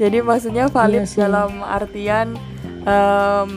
Jadi 0.00 0.22
maksudnya 0.22 0.70
valid 0.70 1.04
Iya 1.04 1.10
sih. 1.10 1.18
dalam 1.18 1.60
artian 1.60 2.38
em, 2.86 3.50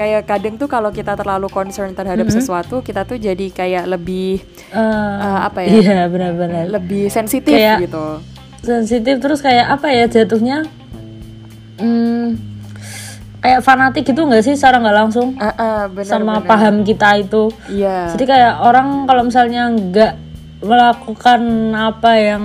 kayak 0.00 0.24
kadang 0.24 0.56
tuh 0.56 0.64
kalau 0.64 0.88
kita 0.88 1.12
terlalu 1.12 1.46
concern 1.46 1.92
terhadap 1.92 2.24
Mhm. 2.24 2.32
sesuatu, 2.32 2.80
kita 2.80 3.04
tuh 3.04 3.20
jadi 3.20 3.46
kayak 3.50 3.84
lebih 3.86 4.40
Eh, 4.66 4.80
eh, 5.20 5.38
apa 5.42 5.60
ya? 5.60 5.68
Iya 5.76 6.00
benar-benar. 6.06 6.72
lebih 6.72 7.12
sensitif 7.12 7.52
Kayak- 7.52 7.84
gitu. 7.84 8.06
Sensitif 8.60 9.20
terus 9.20 9.40
kayak 9.40 9.68
apa 9.70 9.88
ya 9.88 10.04
jatuhnya? 10.06 10.64
Hmm, 11.76 12.36
kayak 13.38 13.60
fanatik 13.60 14.04
gitu 14.04 14.20
nggak 14.22 14.40
sih 14.42 14.52
secara 14.52 14.76
nggak 14.78 14.96
langsung 14.98 15.32
Ah, 15.36 15.48
ah, 15.50 15.82
benar, 15.86 16.08
sama 16.10 16.34
benar. 16.38 16.48
paham 16.48 16.74
kita 16.80 17.08
itu. 17.18 17.48
Iya. 17.68 18.12
Jadi 18.12 18.24
kayak 18.26 18.52
orang 18.58 19.04
kalau 19.04 19.22
misalnya 19.22 19.68
nggak 19.68 20.12
melakukan 20.60 21.40
apa 21.72 22.10
yang 22.14 22.42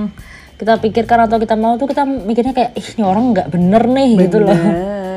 kita 0.56 0.80
pikirkan 0.80 1.20
atau 1.22 1.36
kita 1.36 1.54
mau 1.54 1.76
tuh 1.76 1.84
kita 1.86 2.04
mikirnya 2.04 2.52
kayak 2.52 2.72
ih 2.74 2.88
ini 2.96 3.04
orang 3.04 3.32
nggak 3.32 3.48
bener 3.50 3.84
nih 3.86 4.10
gitu 4.22 4.40
loh. 4.40 4.56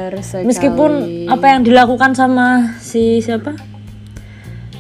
Benar 0.09 0.25
sekali. 0.25 0.45
Meskipun 0.49 0.91
apa 1.29 1.47
yang 1.53 1.61
dilakukan 1.63 2.17
sama 2.17 2.77
si 2.81 3.21
siapa 3.21 3.55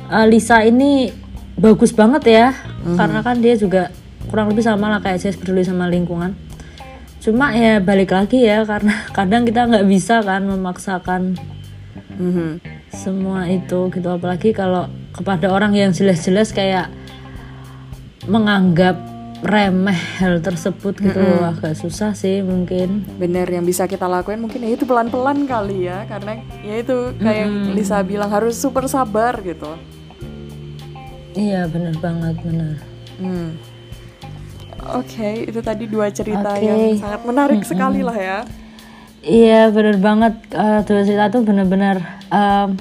Uh, 0.08 0.24
Lisa 0.24 0.64
ini 0.64 1.12
bagus 1.52 1.92
banget 1.92 2.24
ya, 2.32 2.56
karena 2.96 3.20
kan 3.20 3.44
dia 3.44 3.60
juga 3.60 3.92
kurang 4.32 4.48
lebih 4.48 4.64
sama 4.64 4.88
lah 4.88 5.04
kayak 5.04 5.20
saya 5.20 5.36
peduli 5.36 5.60
sama 5.60 5.84
lingkungan. 5.84 6.32
Cuma 7.20 7.52
ya 7.52 7.76
balik 7.76 8.16
lagi 8.16 8.40
ya 8.40 8.64
karena 8.64 9.04
kadang 9.16 9.44
kita 9.44 9.68
nggak 9.68 9.84
bisa 9.84 10.24
kan 10.24 10.48
memaksakan 10.48 11.36
Mhm. 12.16 12.58
semua 12.88 13.52
itu 13.52 13.92
gitu 13.92 14.08
apalagi 14.08 14.56
kalau 14.56 14.88
kepada 15.12 15.52
orang 15.52 15.76
yang 15.76 15.92
jelas-jelas 15.92 16.56
kayak 16.56 16.88
menganggap 18.24 18.96
remeh 19.38 19.94
hal 20.18 20.42
tersebut 20.42 20.98
gitu. 20.98 21.22
Agak 21.42 21.78
susah 21.78 22.10
sih 22.12 22.42
mungkin. 22.42 23.06
Bener 23.18 23.46
yang 23.46 23.62
bisa 23.62 23.86
kita 23.86 24.10
lakuin 24.10 24.42
mungkin 24.42 24.66
ya 24.66 24.74
itu 24.74 24.82
pelan-pelan 24.82 25.46
kali 25.46 25.86
ya 25.86 26.02
karena 26.10 26.42
ya 26.66 26.74
itu 26.82 27.14
kayak 27.22 27.38
yang 27.46 27.54
Lisa 27.72 28.02
bilang 28.02 28.30
harus 28.34 28.58
super 28.58 28.90
sabar 28.90 29.38
gitu. 29.42 29.78
Iya 31.38 31.70
bener 31.70 31.94
banget 32.02 32.34
bener. 32.42 32.74
Hmm. 33.22 33.54
Oke, 34.94 35.44
itu 35.44 35.60
tadi 35.60 35.84
dua 35.90 36.08
cerita 36.08 36.54
Oke. 36.54 36.64
yang 36.64 36.96
sangat 36.96 37.22
menarik 37.26 37.60
sekali 37.66 38.00
lah 38.00 38.14
ya. 38.16 38.38
iya 39.20 39.68
bener 39.68 39.98
banget 39.98 40.38
Eh, 40.54 40.80
dua 40.86 41.02
cerita 41.02 41.26
tuh 41.28 41.42
bener-bener 41.42 41.98
em, 42.30 42.78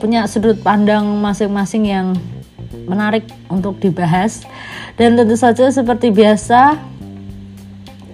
punya 0.00 0.24
sudut 0.24 0.56
pandang 0.64 1.04
masing-masing 1.20 1.84
yang 1.84 2.06
menarik 2.84 3.24
untuk 3.48 3.78
dibahas 3.78 4.44
dan 4.94 5.16
tentu 5.16 5.34
saja 5.34 5.68
seperti 5.68 6.10
biasa 6.10 6.76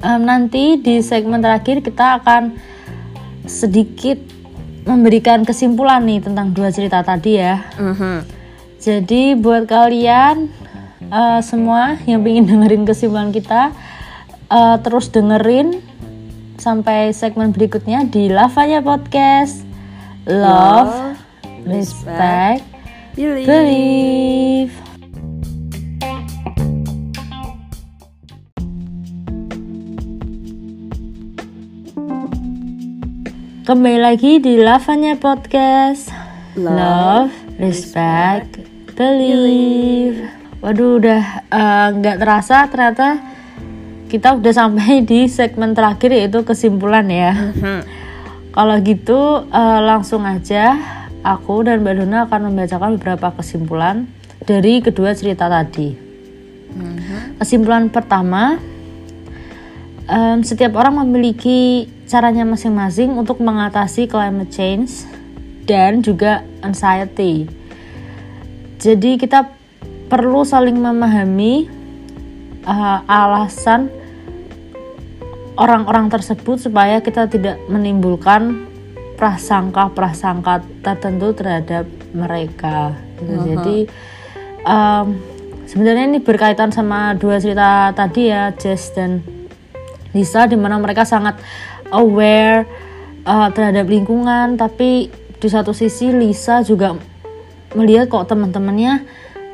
em, 0.01 0.21
nanti 0.21 0.77
di 0.77 1.01
segmen 1.01 1.39
terakhir 1.39 1.81
kita 1.81 2.19
akan 2.19 2.55
sedikit 3.45 4.17
memberikan 4.85 5.43
kesimpulan 5.43 6.05
nih 6.05 6.21
tentang 6.21 6.53
dua 6.53 6.69
cerita 6.69 7.01
tadi 7.01 7.37
ya 7.37 7.65
Mhm. 7.75 8.17
jadi 8.79 9.23
buat 9.35 9.65
kalian 9.65 10.49
eh, 11.05 11.41
semua 11.41 11.99
yang 12.05 12.23
ingin 12.23 12.47
dengerin 12.47 12.85
kesimpulan 12.85 13.29
kita 13.29 13.73
eh, 14.47 14.77
terus 14.81 15.09
dengerin 15.09 15.81
sampai 16.55 17.11
segmen 17.11 17.51
berikutnya 17.51 18.07
di 18.07 18.31
Lavanya 18.31 18.79
Podcast 18.79 19.67
Love, 20.25 21.19
Respect, 21.67 22.65
Pilih. 23.13 23.45
Believe. 23.45 24.14
Kembali 33.65 33.97
lagi 33.97 34.37
di 34.39 34.61
Lavanya 34.61 35.17
Podcast 35.17 36.13
Love, 36.53 37.33
Respect, 37.57 38.61
Believe 38.93 40.21
Waduh 40.61 41.01
udah 41.01 41.23
eh, 41.49 41.89
nggak 41.93 42.17
terasa 42.21 42.69
ternyata 42.69 43.21
kita 44.09 44.37
udah 44.37 44.53
sampai 44.53 45.01
di 45.09 45.27
segmen 45.27 45.73
terakhir 45.73 46.13
yaitu 46.13 46.45
kesimpulan 46.45 47.09
ya 47.09 47.33
Mhm. 47.33 47.81
kalau 48.53 48.77
gitu 48.81 49.21
eh, 49.49 49.81
langsung 49.83 50.25
aja 50.25 50.77
aku 51.25 51.65
dan 51.65 51.81
Mbak 51.81 51.95
Dona 51.99 52.19
akan 52.29 52.53
membacakan 52.53 53.01
beberapa 53.01 53.33
kesimpulan 53.35 54.05
dari 54.45 54.85
kedua 54.85 55.17
cerita 55.17 55.49
tadi. 55.49 55.97
Mhm. 56.69 57.41
Kesimpulan 57.41 57.89
pertama, 57.89 58.61
em, 60.09 60.39
setiap 60.45 60.77
orang 60.77 61.05
memiliki 61.05 61.89
caranya 62.05 62.45
masing-masing 62.45 63.17
untuk 63.17 63.41
mengatasi 63.41 64.07
climate 64.07 64.53
change 64.53 65.09
dan 65.65 66.05
juga 66.05 66.45
anxiety. 66.61 67.49
Jadi 68.77 69.17
kita 69.17 69.49
perlu 70.13 70.45
saling 70.45 70.77
memahami 70.77 71.67
eh, 72.69 72.99
alasan 73.09 73.89
orang-orang 75.57 76.11
tersebut 76.11 76.61
supaya 76.61 77.01
kita 77.01 77.31
tidak 77.31 77.57
menimbulkan 77.71 78.69
prasangka-prasangka 79.15 80.67
tertentu 80.83 81.33
terhadap 81.33 81.87
mereka. 82.13 82.93
gitu. 83.23 83.35
Jadi 83.55 83.79
em, 84.67 85.07
sebenarnya 85.71 86.05
ini 86.11 86.21
berkaitan 86.21 86.75
sama 86.75 87.15
dua 87.15 87.39
cerita 87.39 87.95
tadi 87.95 88.29
ya, 88.29 88.51
Jess 88.59 88.91
dan 88.93 89.23
Lisa, 90.15 90.47
di 90.47 90.55
mana 90.55 90.79
mereka 90.79 91.03
sangat 91.03 91.37
aware 91.91 92.65
eh, 93.27 93.49
terhadap 93.53 93.91
lingkungan, 93.91 94.55
tapi 94.57 95.11
di 95.11 95.49
satu 95.51 95.77
sisi 95.77 96.09
Lisa 96.15 96.65
juga 96.65 96.97
melihat 97.75 98.09
kok 98.09 98.31
teman-temannya 98.31 99.05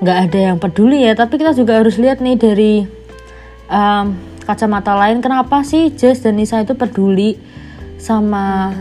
nggak 0.01 0.19
ada 0.29 0.39
yang 0.53 0.57
peduli 0.61 1.03
ya. 1.03 1.17
Tapi 1.17 1.41
kita 1.41 1.57
juga 1.57 1.81
harus 1.81 1.97
lihat 1.97 2.21
nih 2.21 2.37
dari 2.37 2.75
em, 3.67 4.07
kacamata 4.45 4.95
lain, 4.97 5.25
kenapa 5.25 5.65
sih 5.65 5.91
Jess 5.97 6.23
dan 6.23 6.37
Lisa 6.37 6.61
itu 6.61 6.77
peduli 6.77 7.41
sama 8.01 8.77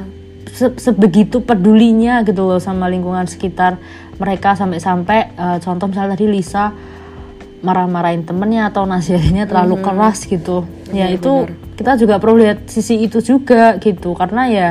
se- 0.51 0.75
sebegitu 0.79 1.43
pedulinya 1.43 2.23
gitu 2.23 2.47
loh 2.47 2.59
sama 2.59 2.87
lingkungan 2.87 3.27
sekitar 3.27 3.79
mereka 4.19 4.55
sampai-sampai 4.55 5.19
eh, 5.35 5.57
contoh 5.63 5.87
misalnya 5.87 6.15
tadi 6.19 6.27
Lisa 6.27 6.75
marah-marahin 7.59 8.23
temennya 8.23 8.71
atau 8.71 8.87
nasihatnya 8.87 9.43
terlalu 9.43 9.83
keras 9.83 10.23
gitu. 10.23 10.63
Ya 10.95 11.11
itu 11.11 11.47
kita 11.79 11.95
juga 11.95 12.19
perlu 12.19 12.43
lihat 12.43 12.67
sisi 12.67 12.99
itu 12.99 13.23
juga 13.23 13.79
gitu. 13.79 14.11
Karena 14.11 14.51
ya 14.51 14.69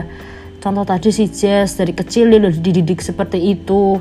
contoh 0.61 0.85
tadi 0.85 1.09
si 1.09 1.25
Jess 1.33 1.81
dari 1.81 1.97
kecil 1.97 2.29
dia 2.29 2.45
udah 2.45 2.53
dididik 2.53 3.01
seperti 3.01 3.41
itu. 3.41 3.97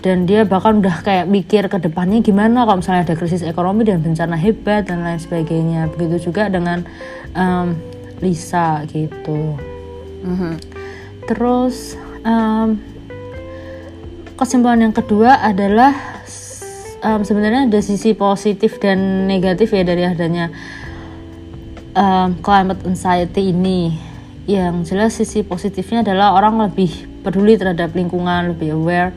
Dan 0.00 0.24
dia 0.24 0.48
bahkan 0.48 0.80
udah 0.80 1.04
kayak 1.04 1.28
mikir 1.28 1.68
ke 1.68 1.76
depannya 1.76 2.24
gimana 2.24 2.64
kalau 2.64 2.80
misalnya 2.80 3.04
ada 3.04 3.20
krisis 3.20 3.44
ekonomi 3.44 3.84
dan 3.84 4.00
bencana 4.00 4.32
hebat 4.40 4.88
dan 4.88 5.04
lain 5.04 5.20
sebagainya. 5.20 5.92
Begitu 5.92 6.32
juga 6.32 6.48
dengan 6.48 6.88
em, 7.36 7.76
Lisa 8.24 8.88
gitu. 8.88 9.60
Mhm. 10.20 10.60
terus 11.24 11.96
em, 12.28 12.76
kesimpulan 14.36 14.84
yang 14.84 14.92
kedua 14.92 15.40
adalah 15.40 15.96
em, 17.00 17.20
sebenarnya 17.24 17.72
ada 17.72 17.80
sisi 17.80 18.12
positif 18.12 18.76
dan 18.82 19.24
negatif 19.24 19.72
ya 19.72 19.80
dari 19.80 20.04
adanya 20.04 20.52
em, 21.94 22.28
climate 22.42 22.82
anxiety 22.86 23.50
ini. 23.54 23.94
Yang 24.48 24.90
jelas 24.90 25.12
sisi 25.14 25.46
positifnya 25.46 26.02
adalah 26.02 26.34
orang 26.34 26.58
lebih 26.70 26.90
peduli 27.22 27.54
terhadap 27.54 27.94
lingkungan, 27.94 28.56
lebih 28.56 28.74
aware. 28.74 29.14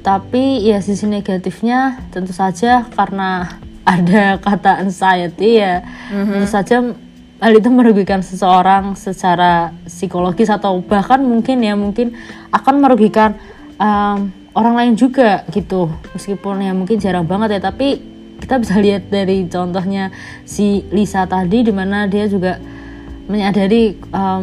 Tapi 0.00 0.64
ya 0.64 0.80
sisi 0.80 1.04
negatifnya 1.04 2.00
tentu 2.08 2.32
saja 2.32 2.88
karena 2.88 3.60
ada 3.84 4.38
kata 4.38 4.86
anxiety 4.86 5.58
ya 5.58 5.82
tentu 6.12 6.46
saja 6.46 6.94
hal 7.40 7.52
itu 7.56 7.72
merugikan 7.72 8.20
seseorang 8.20 8.92
secara 8.94 9.72
psikologis 9.88 10.52
atau 10.52 10.84
bahkan 10.84 11.24
mungkin 11.24 11.64
ya 11.64 11.72
mungkin 11.74 12.12
akan 12.52 12.74
merugikan 12.84 13.34
em, 13.80 14.30
orang 14.52 14.74
lain 14.76 14.94
juga 14.94 15.48
gitu 15.48 15.88
meskipun 16.12 16.60
ya 16.60 16.72
mungkin 16.76 17.00
jarang 17.00 17.24
banget 17.24 17.58
ya 17.58 17.60
tapi 17.72 18.09
kita 18.40 18.56
bisa 18.58 18.80
lihat 18.80 19.12
dari 19.12 19.44
contohnya 19.46 20.10
si 20.48 20.82
Lisa 20.90 21.28
tadi 21.28 21.62
di 21.62 21.70
mana 21.70 22.08
dia 22.08 22.24
juga 22.26 22.56
menyadari 23.30 23.94
em, 23.94 24.42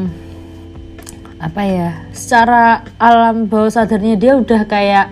apa 1.38 1.62
ya 1.66 1.90
secara 2.14 2.88
alam 2.98 3.46
bawah 3.46 3.70
sadarnya 3.70 4.16
dia 4.16 4.38
udah 4.38 4.62
kayak 4.70 5.12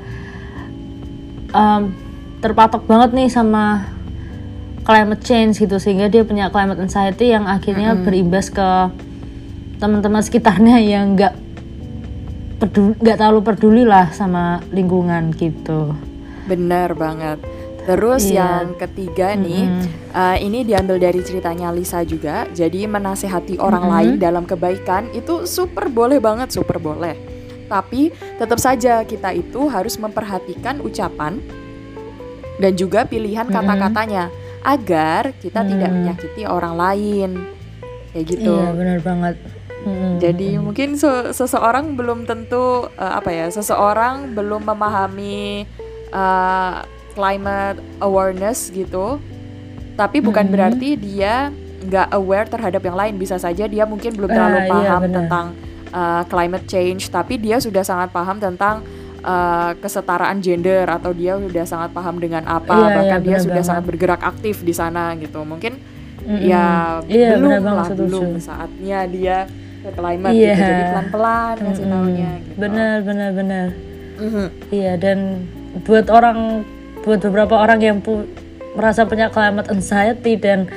em, 1.51 1.91
terpatok 2.39 2.85
banget 2.85 3.09
nih 3.17 3.29
sama 3.33 3.89
climate 4.85 5.25
change 5.25 5.57
gitu 5.65 5.81
sehingga 5.81 6.05
dia 6.07 6.21
punya 6.21 6.53
climate 6.53 6.77
anxiety 6.77 7.33
yang 7.33 7.49
akhirnya 7.49 7.97
berimbas 7.97 8.53
ke 8.53 8.69
teman-teman 9.81 10.21
sekitarnya 10.21 10.77
yang 10.93 11.17
nggak 11.17 11.33
peduli 12.61 12.93
nggak 13.01 13.17
terlalu 13.17 13.41
peduli 13.41 13.83
lah 13.83 14.13
sama 14.13 14.61
lingkungan 14.71 15.33
gitu 15.35 15.91
Benar 16.45 16.93
banget. 16.93 17.41
Terus 17.85 18.25
Iya. 18.25 18.65
yang 18.65 18.73
ketiga 18.75 19.37
nih, 19.37 19.69
uh, 20.09 20.33
ini 20.35 20.65
diambil 20.65 20.97
dari 20.97 21.21
ceritanya 21.21 21.69
Lisa 21.69 22.01
juga. 22.01 22.49
Jadi 22.49 22.85
menasehati 22.85 23.55
orang 23.57 23.85
lain 23.85 24.13
dalam 24.17 24.43
kebaikan 24.43 25.13
itu 25.13 25.45
super 25.45 25.85
boleh 25.87 26.17
banget, 26.17 26.49
super 26.49 26.81
boleh. 26.81 27.13
Tapi 27.65 28.09
tetap 28.35 28.57
saja 28.57 29.01
kita 29.01 29.31
itu 29.31 29.69
harus 29.69 29.97
memperhatikan 29.97 30.81
ucapan 30.81 31.37
dan 32.57 32.73
juga 32.73 33.03
pilihan 33.03 33.45
kata-katanya 33.47 34.29
agar 34.61 35.33
kita 35.37 35.61
tidak 35.61 35.89
menyakiti 35.91 36.43
orang 36.43 36.73
lain. 36.73 37.29
Kayak 38.09 38.25
gitu. 38.31 38.53
iya 38.55 38.71
benar 38.71 38.99
banget 39.03 39.35
Mm-mm. 39.85 40.17
Jadi 40.17 40.55
mungkin 40.57 40.95
se- 40.95 41.29
seseorang 41.29 41.93
belum 41.93 42.25
tentu 42.25 42.89
eh, 42.89 43.13
apa 43.13 43.29
ya, 43.29 43.45
seseorang 43.51 44.33
belum 44.33 44.65
memahami 44.65 45.67
eh, 46.09 46.75
climate 47.15 47.79
awareness 47.97 48.69
gitu. 48.69 49.17
Tapi 49.95 50.19
bukan 50.19 50.45
berarti 50.45 50.93
dia 50.93 51.49
nggak 51.81 52.11
aware 52.11 52.45
terhadap 52.45 52.81
yang 52.81 52.93
lain. 52.93 53.15
Bisa 53.15 53.35
saja 53.35 53.63
dia 53.63 53.83
mungkin 53.83 54.11
belum 54.11 54.27
terlalu 54.27 54.57
Ah, 54.57 54.61
iya, 54.61 54.69
paham 54.69 55.01
benar. 55.01 55.15
tentang 55.17 55.45
eh, 55.87 56.23
climate 56.27 56.65
change, 56.65 57.07
tapi 57.07 57.33
dia 57.35 57.55
sudah 57.57 57.81
sangat 57.81 58.11
paham 58.11 58.35
tentang 58.35 58.83
eh, 59.21 59.71
kesetaraan 59.79 60.37
gender 60.37 60.83
atau 60.85 61.09
dia 61.09 61.33
sudah 61.35 61.63
sangat 61.63 61.89
paham 61.89 62.19
dengan 62.19 62.43
apa, 62.43 62.69
Iya, 62.69 62.83
iya, 62.83 62.93
bahkan 62.93 63.19
dia 63.19 63.29
benar 63.31 63.41
sudah 63.41 63.53
banget. 63.55 63.69
sangat 63.71 63.83
bergerak 63.85 64.21
aktif 64.21 64.55
di 64.61 64.69
sana 64.69 65.15
gitu. 65.15 65.39
Mungkin 65.41 65.73
Mm-mm. 66.21 66.41
ya 66.43 66.99
Iya, 67.07 67.29
belum 67.33 67.49
banget, 67.55 67.63
lah 67.71 67.87
belum 67.95 68.27
saatnya 68.37 68.99
dia 69.07 69.37
ke 69.79 69.89
climate 69.93 70.33
Iya. 70.33 70.51
gitu 70.51 70.61
jadi 70.63 70.83
pelan-pelan 70.89 71.55
taunya 71.61 72.31
gitu. 72.41 72.57
benar 72.57 72.95
benar 73.01 73.29
benar 73.31 73.67
Mhm. 74.15 74.45
Iya 74.71 74.93
dan 74.97 75.17
buat 75.81 76.07
orang 76.09 76.65
buat 77.05 77.21
beberapa 77.21 77.55
orang 77.55 77.79
yang 77.79 77.97
pu- 78.01 78.27
merasa 78.75 79.05
punya 79.05 79.29
climate 79.31 79.69
anxiety 79.71 80.35
dan 80.35 80.67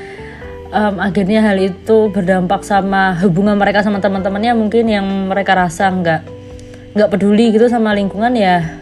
em, 0.70 0.94
akhirnya 1.00 1.42
hal 1.42 1.56
itu 1.58 2.12
berdampak 2.12 2.62
sama 2.62 3.16
hubungan 3.24 3.56
mereka 3.56 3.80
sama 3.82 3.98
teman-temannya 3.98 4.52
mungkin 4.54 4.84
yang 4.86 5.06
mereka 5.26 5.56
rasa 5.56 5.88
nggak 5.88 6.20
nggak 6.94 7.08
peduli 7.08 7.50
gitu 7.56 7.66
sama 7.66 7.96
lingkungan 7.96 8.36
ya 8.36 8.78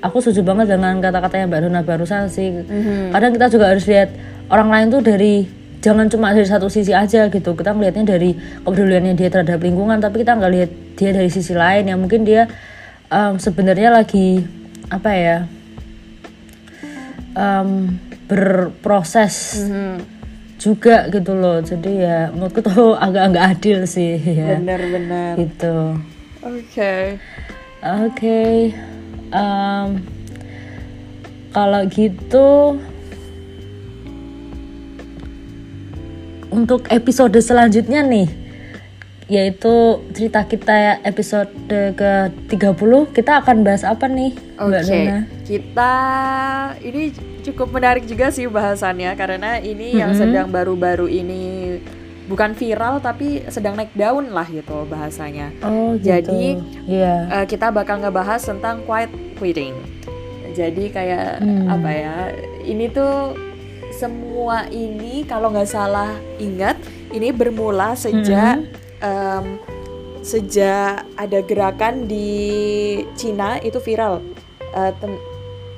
aku 0.00 0.24
setuju 0.24 0.42
banget 0.44 0.72
dengan 0.76 0.96
kata-katanya 0.98 1.44
Mbak 1.46 1.60
Dona 1.60 1.80
barusan 1.84 2.32
sih. 2.32 2.64
Kadang 3.12 3.36
kita 3.36 3.46
juga 3.52 3.68
harus 3.68 3.84
lihat 3.84 4.08
orang 4.48 4.68
lain 4.72 4.86
tuh 4.88 5.02
dari 5.04 5.44
jangan 5.84 6.08
cuma 6.08 6.32
dari 6.32 6.48
satu 6.48 6.72
sisi 6.72 6.96
aja 6.96 7.28
gitu. 7.28 7.52
Kita 7.52 7.76
melihatnya 7.76 8.16
dari 8.16 8.32
kepeduliannya 8.64 9.12
dia 9.12 9.28
terhadap 9.28 9.60
lingkungan 9.60 10.00
tapi 10.00 10.24
kita 10.24 10.40
nggak 10.40 10.52
lihat 10.56 10.70
dia 10.96 11.10
dari 11.12 11.28
sisi 11.28 11.52
lain. 11.52 11.84
Yang 11.92 11.98
mungkin 12.00 12.20
dia 12.24 12.48
em, 13.12 13.36
sebenarnya 13.36 13.92
lagi 13.92 14.40
apa 14.88 15.10
ya 15.12 15.36
em, 17.36 17.98
berproses 18.30 19.66
juga 20.60 21.08
gitu 21.10 21.32
loh. 21.34 21.58
Jadi 21.60 22.04
ya 22.04 22.30
menurutku 22.30 22.60
tuh 22.62 22.94
agak 23.04 23.34
nggak 23.34 23.46
adil 23.58 23.78
sih 23.84 24.16
ya. 24.40 24.56
Bener-bener 24.58 25.36
gitu. 25.38 25.98
Oke. 26.40 27.20
Oke 27.80 28.72
em, 29.32 29.88
kalau 31.50 31.82
gitu 31.88 32.76
untuk 36.50 36.86
episode 36.90 37.38
selanjutnya 37.38 38.02
nih 38.04 38.39
yaitu 39.30 39.72
cerita 40.10 40.42
kita 40.42 40.74
episode 41.00 41.46
ke 41.94 42.12
30 42.50 43.14
kita 43.14 43.38
akan 43.38 43.62
bahas 43.62 43.86
apa 43.86 44.04
nih 44.04 44.34
Mbak 44.58 44.82
Oke, 44.82 44.90
Dona? 44.90 45.18
kita 45.46 45.94
ini 46.82 47.02
cukup 47.40 47.70
menarik 47.70 48.04
juga 48.04 48.28
sih 48.28 48.44
bahasannya 48.44 49.14
karena 49.14 49.56
ini 49.56 49.96
yang 49.96 50.12
sedang 50.12 50.50
baru-baru 50.50 51.06
ini 51.06 51.78
bukan 52.26 52.52
viral 52.52 52.98
tapi 52.98 53.46
sedang 53.46 53.74
naik 53.74 53.90
daun 53.92 54.30
lah 54.30 54.46
gitu 54.46 54.86
bahasanya. 54.86 55.50
Oh 55.62 55.94
gitu. 55.94 56.10
Jadi, 56.30 56.62
Iya. 56.86 57.42
Eh, 57.42 57.46
kita 57.46 57.70
bakal 57.70 57.98
ngebahas 57.98 58.38
tentang 58.38 58.82
quiet 58.84 59.10
quitting. 59.34 59.74
Jadi 60.50 60.90
kayak 60.90 61.38
Hmm. 61.38 61.66
apa 61.66 61.90
ya? 61.90 62.16
Ini 62.62 62.86
tuh 62.90 63.34
semua 63.90 64.70
ini 64.70 65.22
kalau 65.24 65.50
nggak 65.50 65.66
salah 65.66 66.10
ingat 66.36 66.78
ini 67.10 67.30
bermula 67.30 67.94
sejak 67.94 68.62
em, 69.00 69.58
sejak 70.20 71.08
ada 71.14 71.38
gerakan 71.40 72.04
di 72.04 72.28
Cina 73.14 73.56
itu 73.58 73.78
viral. 73.78 74.20
Eh, 74.70 74.92
ten- 74.96 75.22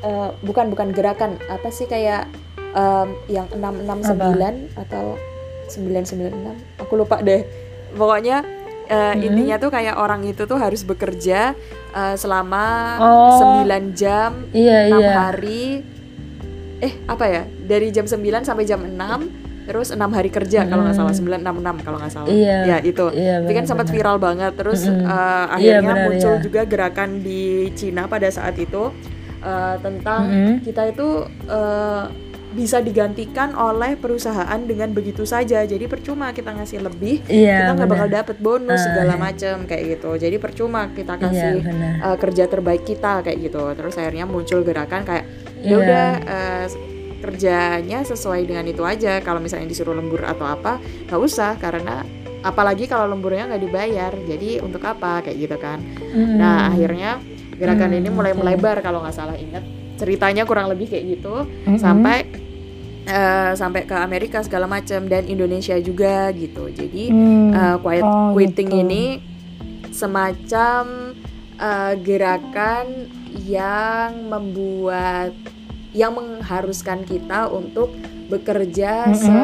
eh, 0.00 0.30
bukan 0.40 0.68
bukan 0.68 0.90
gerakan 0.90 1.38
apa 1.46 1.68
sih 1.68 1.86
kayak 1.86 2.26
em, 2.72 3.08
yang 3.28 3.46
669 3.52 4.42
atau 4.76 5.16
996 5.64 6.52
aku 6.76 6.92
lupa 6.94 7.16
deh 7.18 7.46
pokoknya 7.92 8.44
eh, 8.86 9.14
intinya 9.22 9.56
tuh 9.56 9.68
kayak 9.68 9.94
orang 9.94 10.20
itu 10.22 10.42
tuh 10.42 10.56
harus 10.56 10.82
bekerja 10.82 11.56
eh, 11.90 12.14
selama 12.14 12.98
Oh. 12.98 13.64
9 13.64 13.94
jam 13.94 14.44
Iya 14.50 14.90
6 14.90 14.98
iya. 14.98 15.10
hari 15.14 15.64
eh 16.78 16.92
apa 17.06 17.24
ya 17.24 17.42
dari 17.62 17.88
jam 17.88 18.04
9 18.04 18.20
sampai 18.42 18.64
jam 18.64 18.82
6 18.82 18.92
terus 19.62 19.88
enam 19.88 20.10
hari 20.10 20.26
kerja 20.28 20.64
kalau 20.64 20.82
nggak 20.82 20.96
salah 20.96 21.14
966 21.14 21.40
kalau 21.80 21.96
nggak 21.96 22.12
salah 22.12 22.28
Iya. 22.28 22.58
ya 22.64 22.76
itu 22.80 23.06
Iya, 23.08 23.34
itu 23.40 23.52
kan 23.52 23.64
sempat 23.64 23.86
viral 23.88 24.16
banget 24.18 24.52
terus 24.52 24.82
Mm-mm. 24.82 25.00
eh, 25.00 25.06
Iya, 25.06 25.54
akhirnya 25.78 25.82
benar, 25.92 26.06
muncul 26.06 26.32
iya. 26.32 26.42
juga 26.42 26.60
gerakan 26.64 27.10
di 27.18 27.42
Cina 27.72 28.02
pada 28.04 28.28
saat 28.28 28.54
itu 28.56 28.90
eh, 29.40 29.74
tentang 29.78 30.22
Mm-mm. 30.24 30.54
kita 30.60 30.82
itu 30.88 31.08
eh, 31.46 32.04
bisa 32.52 32.78
digantikan 32.78 33.56
oleh 33.56 33.96
perusahaan 33.96 34.60
dengan 34.60 34.92
begitu 34.92 35.24
saja 35.24 35.64
jadi 35.64 35.86
percuma 35.86 36.30
kita 36.30 36.52
ngasih 36.52 36.82
lebih 36.82 37.24
Iya, 37.24 37.64
kita 37.64 37.72
nggak 37.74 37.88
bakal 37.88 38.08
dapet 38.10 38.36
bonus 38.38 38.76
Ah, 38.76 38.84
segala 38.84 39.14
iya. 39.14 39.20
macem 39.22 39.56
kayak 39.64 39.84
gitu 39.90 40.10
jadi 40.18 40.36
percuma 40.36 40.90
kita 40.90 41.14
Iya, 41.14 41.22
kasih 41.22 41.54
benar. 41.62 41.94
uh, 42.02 42.16
kerja 42.18 42.44
terbaik 42.46 42.84
kita 42.84 43.22
kayak 43.22 43.38
gitu 43.40 43.62
terus 43.72 43.96
akhirnya 43.96 44.26
muncul 44.26 44.60
gerakan 44.60 45.00
kayak 45.02 45.24
ya 45.56 45.64
Iya. 45.64 45.76
udah 45.78 46.06
uh, 46.26 46.64
kerjanya 47.22 48.02
sesuai 48.02 48.42
dengan 48.44 48.66
itu 48.66 48.82
aja 48.82 49.22
kalau 49.22 49.38
misalnya 49.38 49.70
disuruh 49.70 49.94
lembur 49.94 50.26
atau 50.26 50.44
apa 50.44 50.76
nggak 51.06 51.20
usah 51.22 51.54
karena 51.56 52.02
apalagi 52.42 52.84
kalau 52.84 53.06
lemburnya 53.06 53.46
nggak 53.46 53.62
dibayar 53.62 54.12
jadi 54.26 54.58
untuk 54.58 54.82
apa 54.82 55.22
kayak 55.22 55.38
gitu 55.38 55.56
kan 55.56 55.78
Mm. 56.12 56.36
nah 56.36 56.68
akhirnya 56.68 57.22
gerakan 57.54 57.88
Hmm, 57.88 57.98
ini 57.98 58.08
mulai 58.10 58.32
oke. 58.34 58.40
melebar 58.42 58.82
kalau 58.82 59.00
nggak 59.00 59.14
salah 59.14 59.38
ingat 59.38 59.62
ceritanya 59.94 60.42
kurang 60.42 60.66
lebih 60.66 60.90
kayak 60.90 61.04
gitu 61.14 61.46
Mm-mm. 61.46 61.78
sampai 61.78 62.26
uh, 63.06 63.54
sampai 63.54 63.86
ke 63.86 63.94
Amerika 63.94 64.42
segala 64.42 64.66
macam 64.66 65.06
dan 65.06 65.22
Indonesia 65.24 65.78
juga 65.78 66.34
gitu. 66.34 66.66
Jadi 66.68 67.08
Hmm, 67.08 67.54
uh, 67.54 67.76
quiet 67.78 68.02
oh, 68.02 68.34
quitting 68.34 68.66
gitu. 68.68 68.82
ini 68.82 69.04
semacam 69.92 71.14
uh, 71.56 71.94
gerakan 71.96 73.06
yang 73.38 74.26
membuat 74.26 75.30
yang 75.92 76.12
mengharuskan 76.12 77.04
kita 77.04 77.46
untuk 77.46 77.92
bekerja 78.26 79.06
Mm-mm. 79.06 79.18
se 79.18 79.40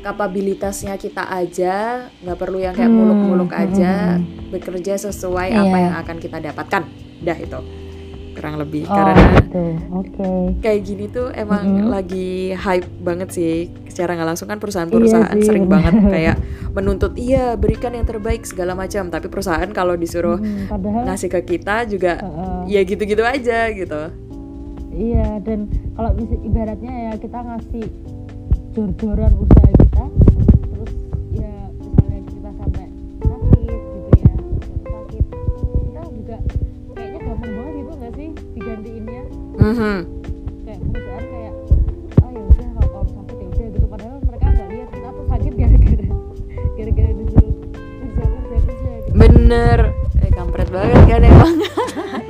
kapabilitasnya 0.00 0.96
kita 0.96 1.28
aja 1.28 1.74
nggak 2.16 2.34
perlu 2.34 2.58
yang 2.58 2.72
kayak 2.72 2.88
Hmm, 2.88 2.98
muluk-muluk 2.98 3.52
aja 3.52 4.16
mm-mm. 4.16 4.50
bekerja 4.50 4.96
sesuai 4.98 5.48
apa 5.52 5.62
Iya. 5.70 5.84
yang 5.84 5.96
akan 5.96 6.16
kita 6.18 6.38
dapatkan 6.42 6.82
dah 7.20 7.38
itu 7.38 7.60
kurang 8.30 8.56
lebih 8.56 8.86
Oh, 8.86 8.94
karena 8.94 9.14
gitu. 9.36 9.62
Oke. 9.92 10.30
kayak 10.58 10.80
gini 10.82 11.04
tuh 11.06 11.28
emang 11.30 11.64
Mm-mm. 11.78 11.90
lagi 11.90 12.28
hype 12.50 12.88
banget 12.98 13.28
sih 13.30 13.54
secara 13.84 14.16
nggak 14.16 14.28
langsung 14.28 14.48
kan 14.48 14.56
perusahaan-perusahaan 14.56 15.28
Iya 15.28 15.36
sih, 15.36 15.44
sering 15.44 15.64
bener. 15.64 15.74
banget 15.84 15.94
kayak 16.08 16.36
menuntut 16.70 17.12
iya 17.14 17.52
berikan 17.54 17.92
yang 17.92 18.02
terbaik 18.04 18.42
segala 18.42 18.72
macam 18.72 19.06
tapi 19.06 19.26
perusahaan 19.26 19.68
kalau 19.68 19.94
disuruh 19.94 20.38
Hmm, 20.38 20.64
padahal 20.66 21.02
ngasih 21.06 21.28
ke 21.28 21.40
kita 21.50 21.84
juga 21.84 22.16
Heeh. 22.18 22.60
ya 22.72 22.80
gitu-gitu 22.82 23.20
aja 23.20 23.68
gitu 23.68 24.02
Iya 24.90 25.38
dan 25.46 25.70
kalau 25.94 26.10
ibaratnya 26.42 26.92
ya 27.08 27.12
kita 27.14 27.38
ngasih 27.40 27.86
jor-joran 28.74 29.32
usaha 29.38 29.70
kita 29.78 30.04
terus 30.70 30.92
ya 31.34 31.52
misalnya 31.78 32.20
kita 32.26 32.50
sampai 32.58 32.86
sakit 33.22 33.80
gitu 33.86 34.08
ya 34.18 34.34
sakit. 34.82 35.24
Kita 35.78 36.02
juga 36.10 36.36
kayaknya 36.94 37.20
gampang 37.22 37.52
banget 37.54 37.74
gitu 37.78 37.92
nggak 37.96 38.12
sih 38.18 38.28
digantiinnya? 38.54 39.22
Mhm. 39.60 39.96
kayak 40.64 40.80
perusahaan 40.84 41.24
kayak 41.26 41.54
ah 42.20 42.30
ya 42.30 42.42
udah 42.42 42.68
kalau 42.74 42.90
kamu 42.90 43.10
sakit 43.14 43.36
ya 43.38 43.46
udah 43.46 43.68
gitu. 43.70 43.86
Padahal 43.86 44.16
mereka 44.26 44.46
nggak 44.50 44.68
lihat 44.70 44.88
kita 44.90 45.08
tuh 45.10 45.24
sakit 45.30 45.52
gara-gara 45.54 46.06
gara-gara 46.76 47.12
disuruh 47.14 47.54
kerja 48.00 48.24
kerja 48.26 48.58
kerja 48.66 48.90
gitu. 49.06 49.14
bener. 49.14 49.78
Eh 50.20 50.30
kampret 50.30 50.68
banget 50.68 51.02
kan 51.06 51.22
emang 51.24 51.54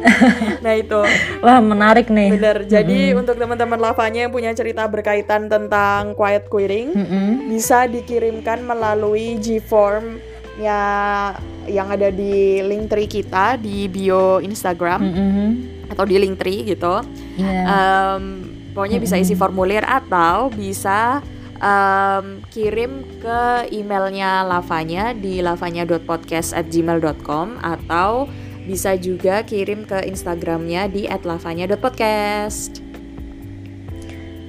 nah 0.64 0.74
itu 0.74 1.00
Wah 1.40 1.60
menarik 1.60 2.08
nih. 2.08 2.30
bener 2.34 2.64
jadi 2.64 3.14
untuk 3.14 3.36
teman-teman 3.36 3.78
lavanya 3.78 4.26
yang 4.26 4.32
punya 4.32 4.52
cerita 4.52 4.88
berkaitan 4.88 5.46
tentang 5.46 6.16
quiet 6.16 6.48
quitting 6.48 6.96
Mm-mm. 6.96 7.48
bisa 7.52 7.86
dikirimkan 7.86 8.64
melalui 8.64 9.36
Gform 9.36 10.18
ya 10.60 11.32
yang 11.64 11.88
ada 11.88 12.12
di 12.12 12.60
link 12.60 12.90
tree 12.90 13.08
kita 13.08 13.56
di 13.56 13.88
bio 13.88 14.40
Instagram 14.40 15.00
Mm-mm. 15.00 15.48
atau 15.88 16.04
di 16.04 16.18
link 16.20 16.36
tree 16.36 16.68
gitu. 16.68 17.00
Iya. 17.40 17.64
Em, 17.64 18.44
pokoknya 18.76 19.00
bisa 19.00 19.16
isi 19.16 19.32
formulir 19.32 19.80
atau 19.82 20.52
bisa 20.52 21.24
em, 21.56 22.44
kirim 22.52 23.00
ke 23.22 23.40
emailnya 23.72 24.44
lavanya 24.44 25.16
di 25.16 25.40
lavanya.podcast@gmail.com 25.40 27.56
atau 27.62 28.28
bisa 28.64 28.94
juga 28.94 29.40
kirim 29.42 29.84
ke 29.84 30.04
Instagramnya 30.04 30.86
di 30.86 31.06
@lavanya.podcast. 31.06 32.80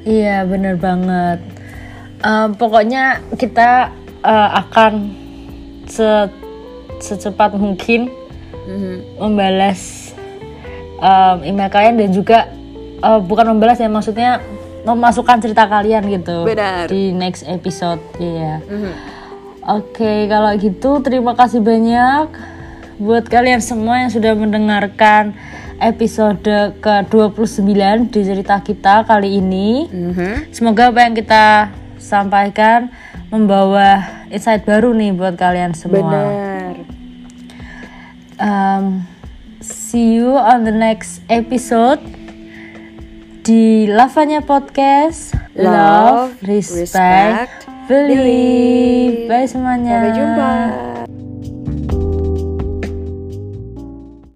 Iya 0.01 0.43
bener 0.43 0.75
banget. 0.75 1.39
Em, 2.21 2.53
pokoknya 2.53 3.21
kita 3.35 3.93
eh, 4.21 4.49
akan 4.55 4.93
se 5.85 6.29
secepat 7.01 7.57
mungkin 7.57 8.13
Mhm. 8.61 9.17
membalas 9.17 10.13
em, 11.01 11.37
email 11.43 11.69
kalian 11.69 11.97
dan 11.97 12.09
juga 12.13 12.39
eh, 13.01 13.19
bukan 13.19 13.49
membalas 13.49 13.81
ya 13.81 13.89
maksudnya 13.89 14.37
memasukkan 14.81 15.41
cerita 15.41 15.65
kalian 15.65 16.05
gitu 16.09 16.45
Benar. 16.45 16.85
di 16.89 17.09
next 17.11 17.45
episode. 17.45 18.01
Iya. 18.17 18.61
Mhm. 18.61 18.93
Oke 19.61 20.25
kalau 20.25 20.49
gitu 20.57 21.01
terima 21.01 21.33
kasih 21.33 21.61
banyak 21.61 22.29
buat 23.01 23.25
kalian 23.25 23.65
semua 23.65 24.05
yang 24.05 24.13
sudah 24.13 24.37
mendengarkan 24.37 25.33
episode 25.81 26.45
ke-29 26.77 27.73
di 28.13 28.21
cerita 28.21 28.61
kita 28.61 29.01
kali 29.09 29.41
ini. 29.41 29.89
Mhm. 29.89 30.53
Semoga 30.53 30.93
apa 30.93 31.09
yang 31.09 31.17
kita 31.17 31.73
sampaikan 31.97 32.93
membawa 33.33 34.05
insight 34.29 34.61
baru 34.69 34.93
nih 34.93 35.17
buat 35.17 35.33
kalian 35.33 35.73
semua. 35.73 35.97
Benar. 36.05 36.73
Um, 38.37 39.09
see 39.61 40.21
you 40.21 40.37
on 40.37 40.61
the 40.61 40.73
next 40.73 41.25
episode 41.25 42.01
di 43.41 43.89
Lavanya 43.89 44.45
Podcast. 44.45 45.33
Love, 45.57 46.37
respect, 46.45 46.93
respect, 46.93 47.57
believe. 47.89 49.25
believe. 49.25 49.29
Bye 49.29 49.49
semuanya. 49.49 49.97
Sampai 49.97 50.13
jumpa. 50.13 50.51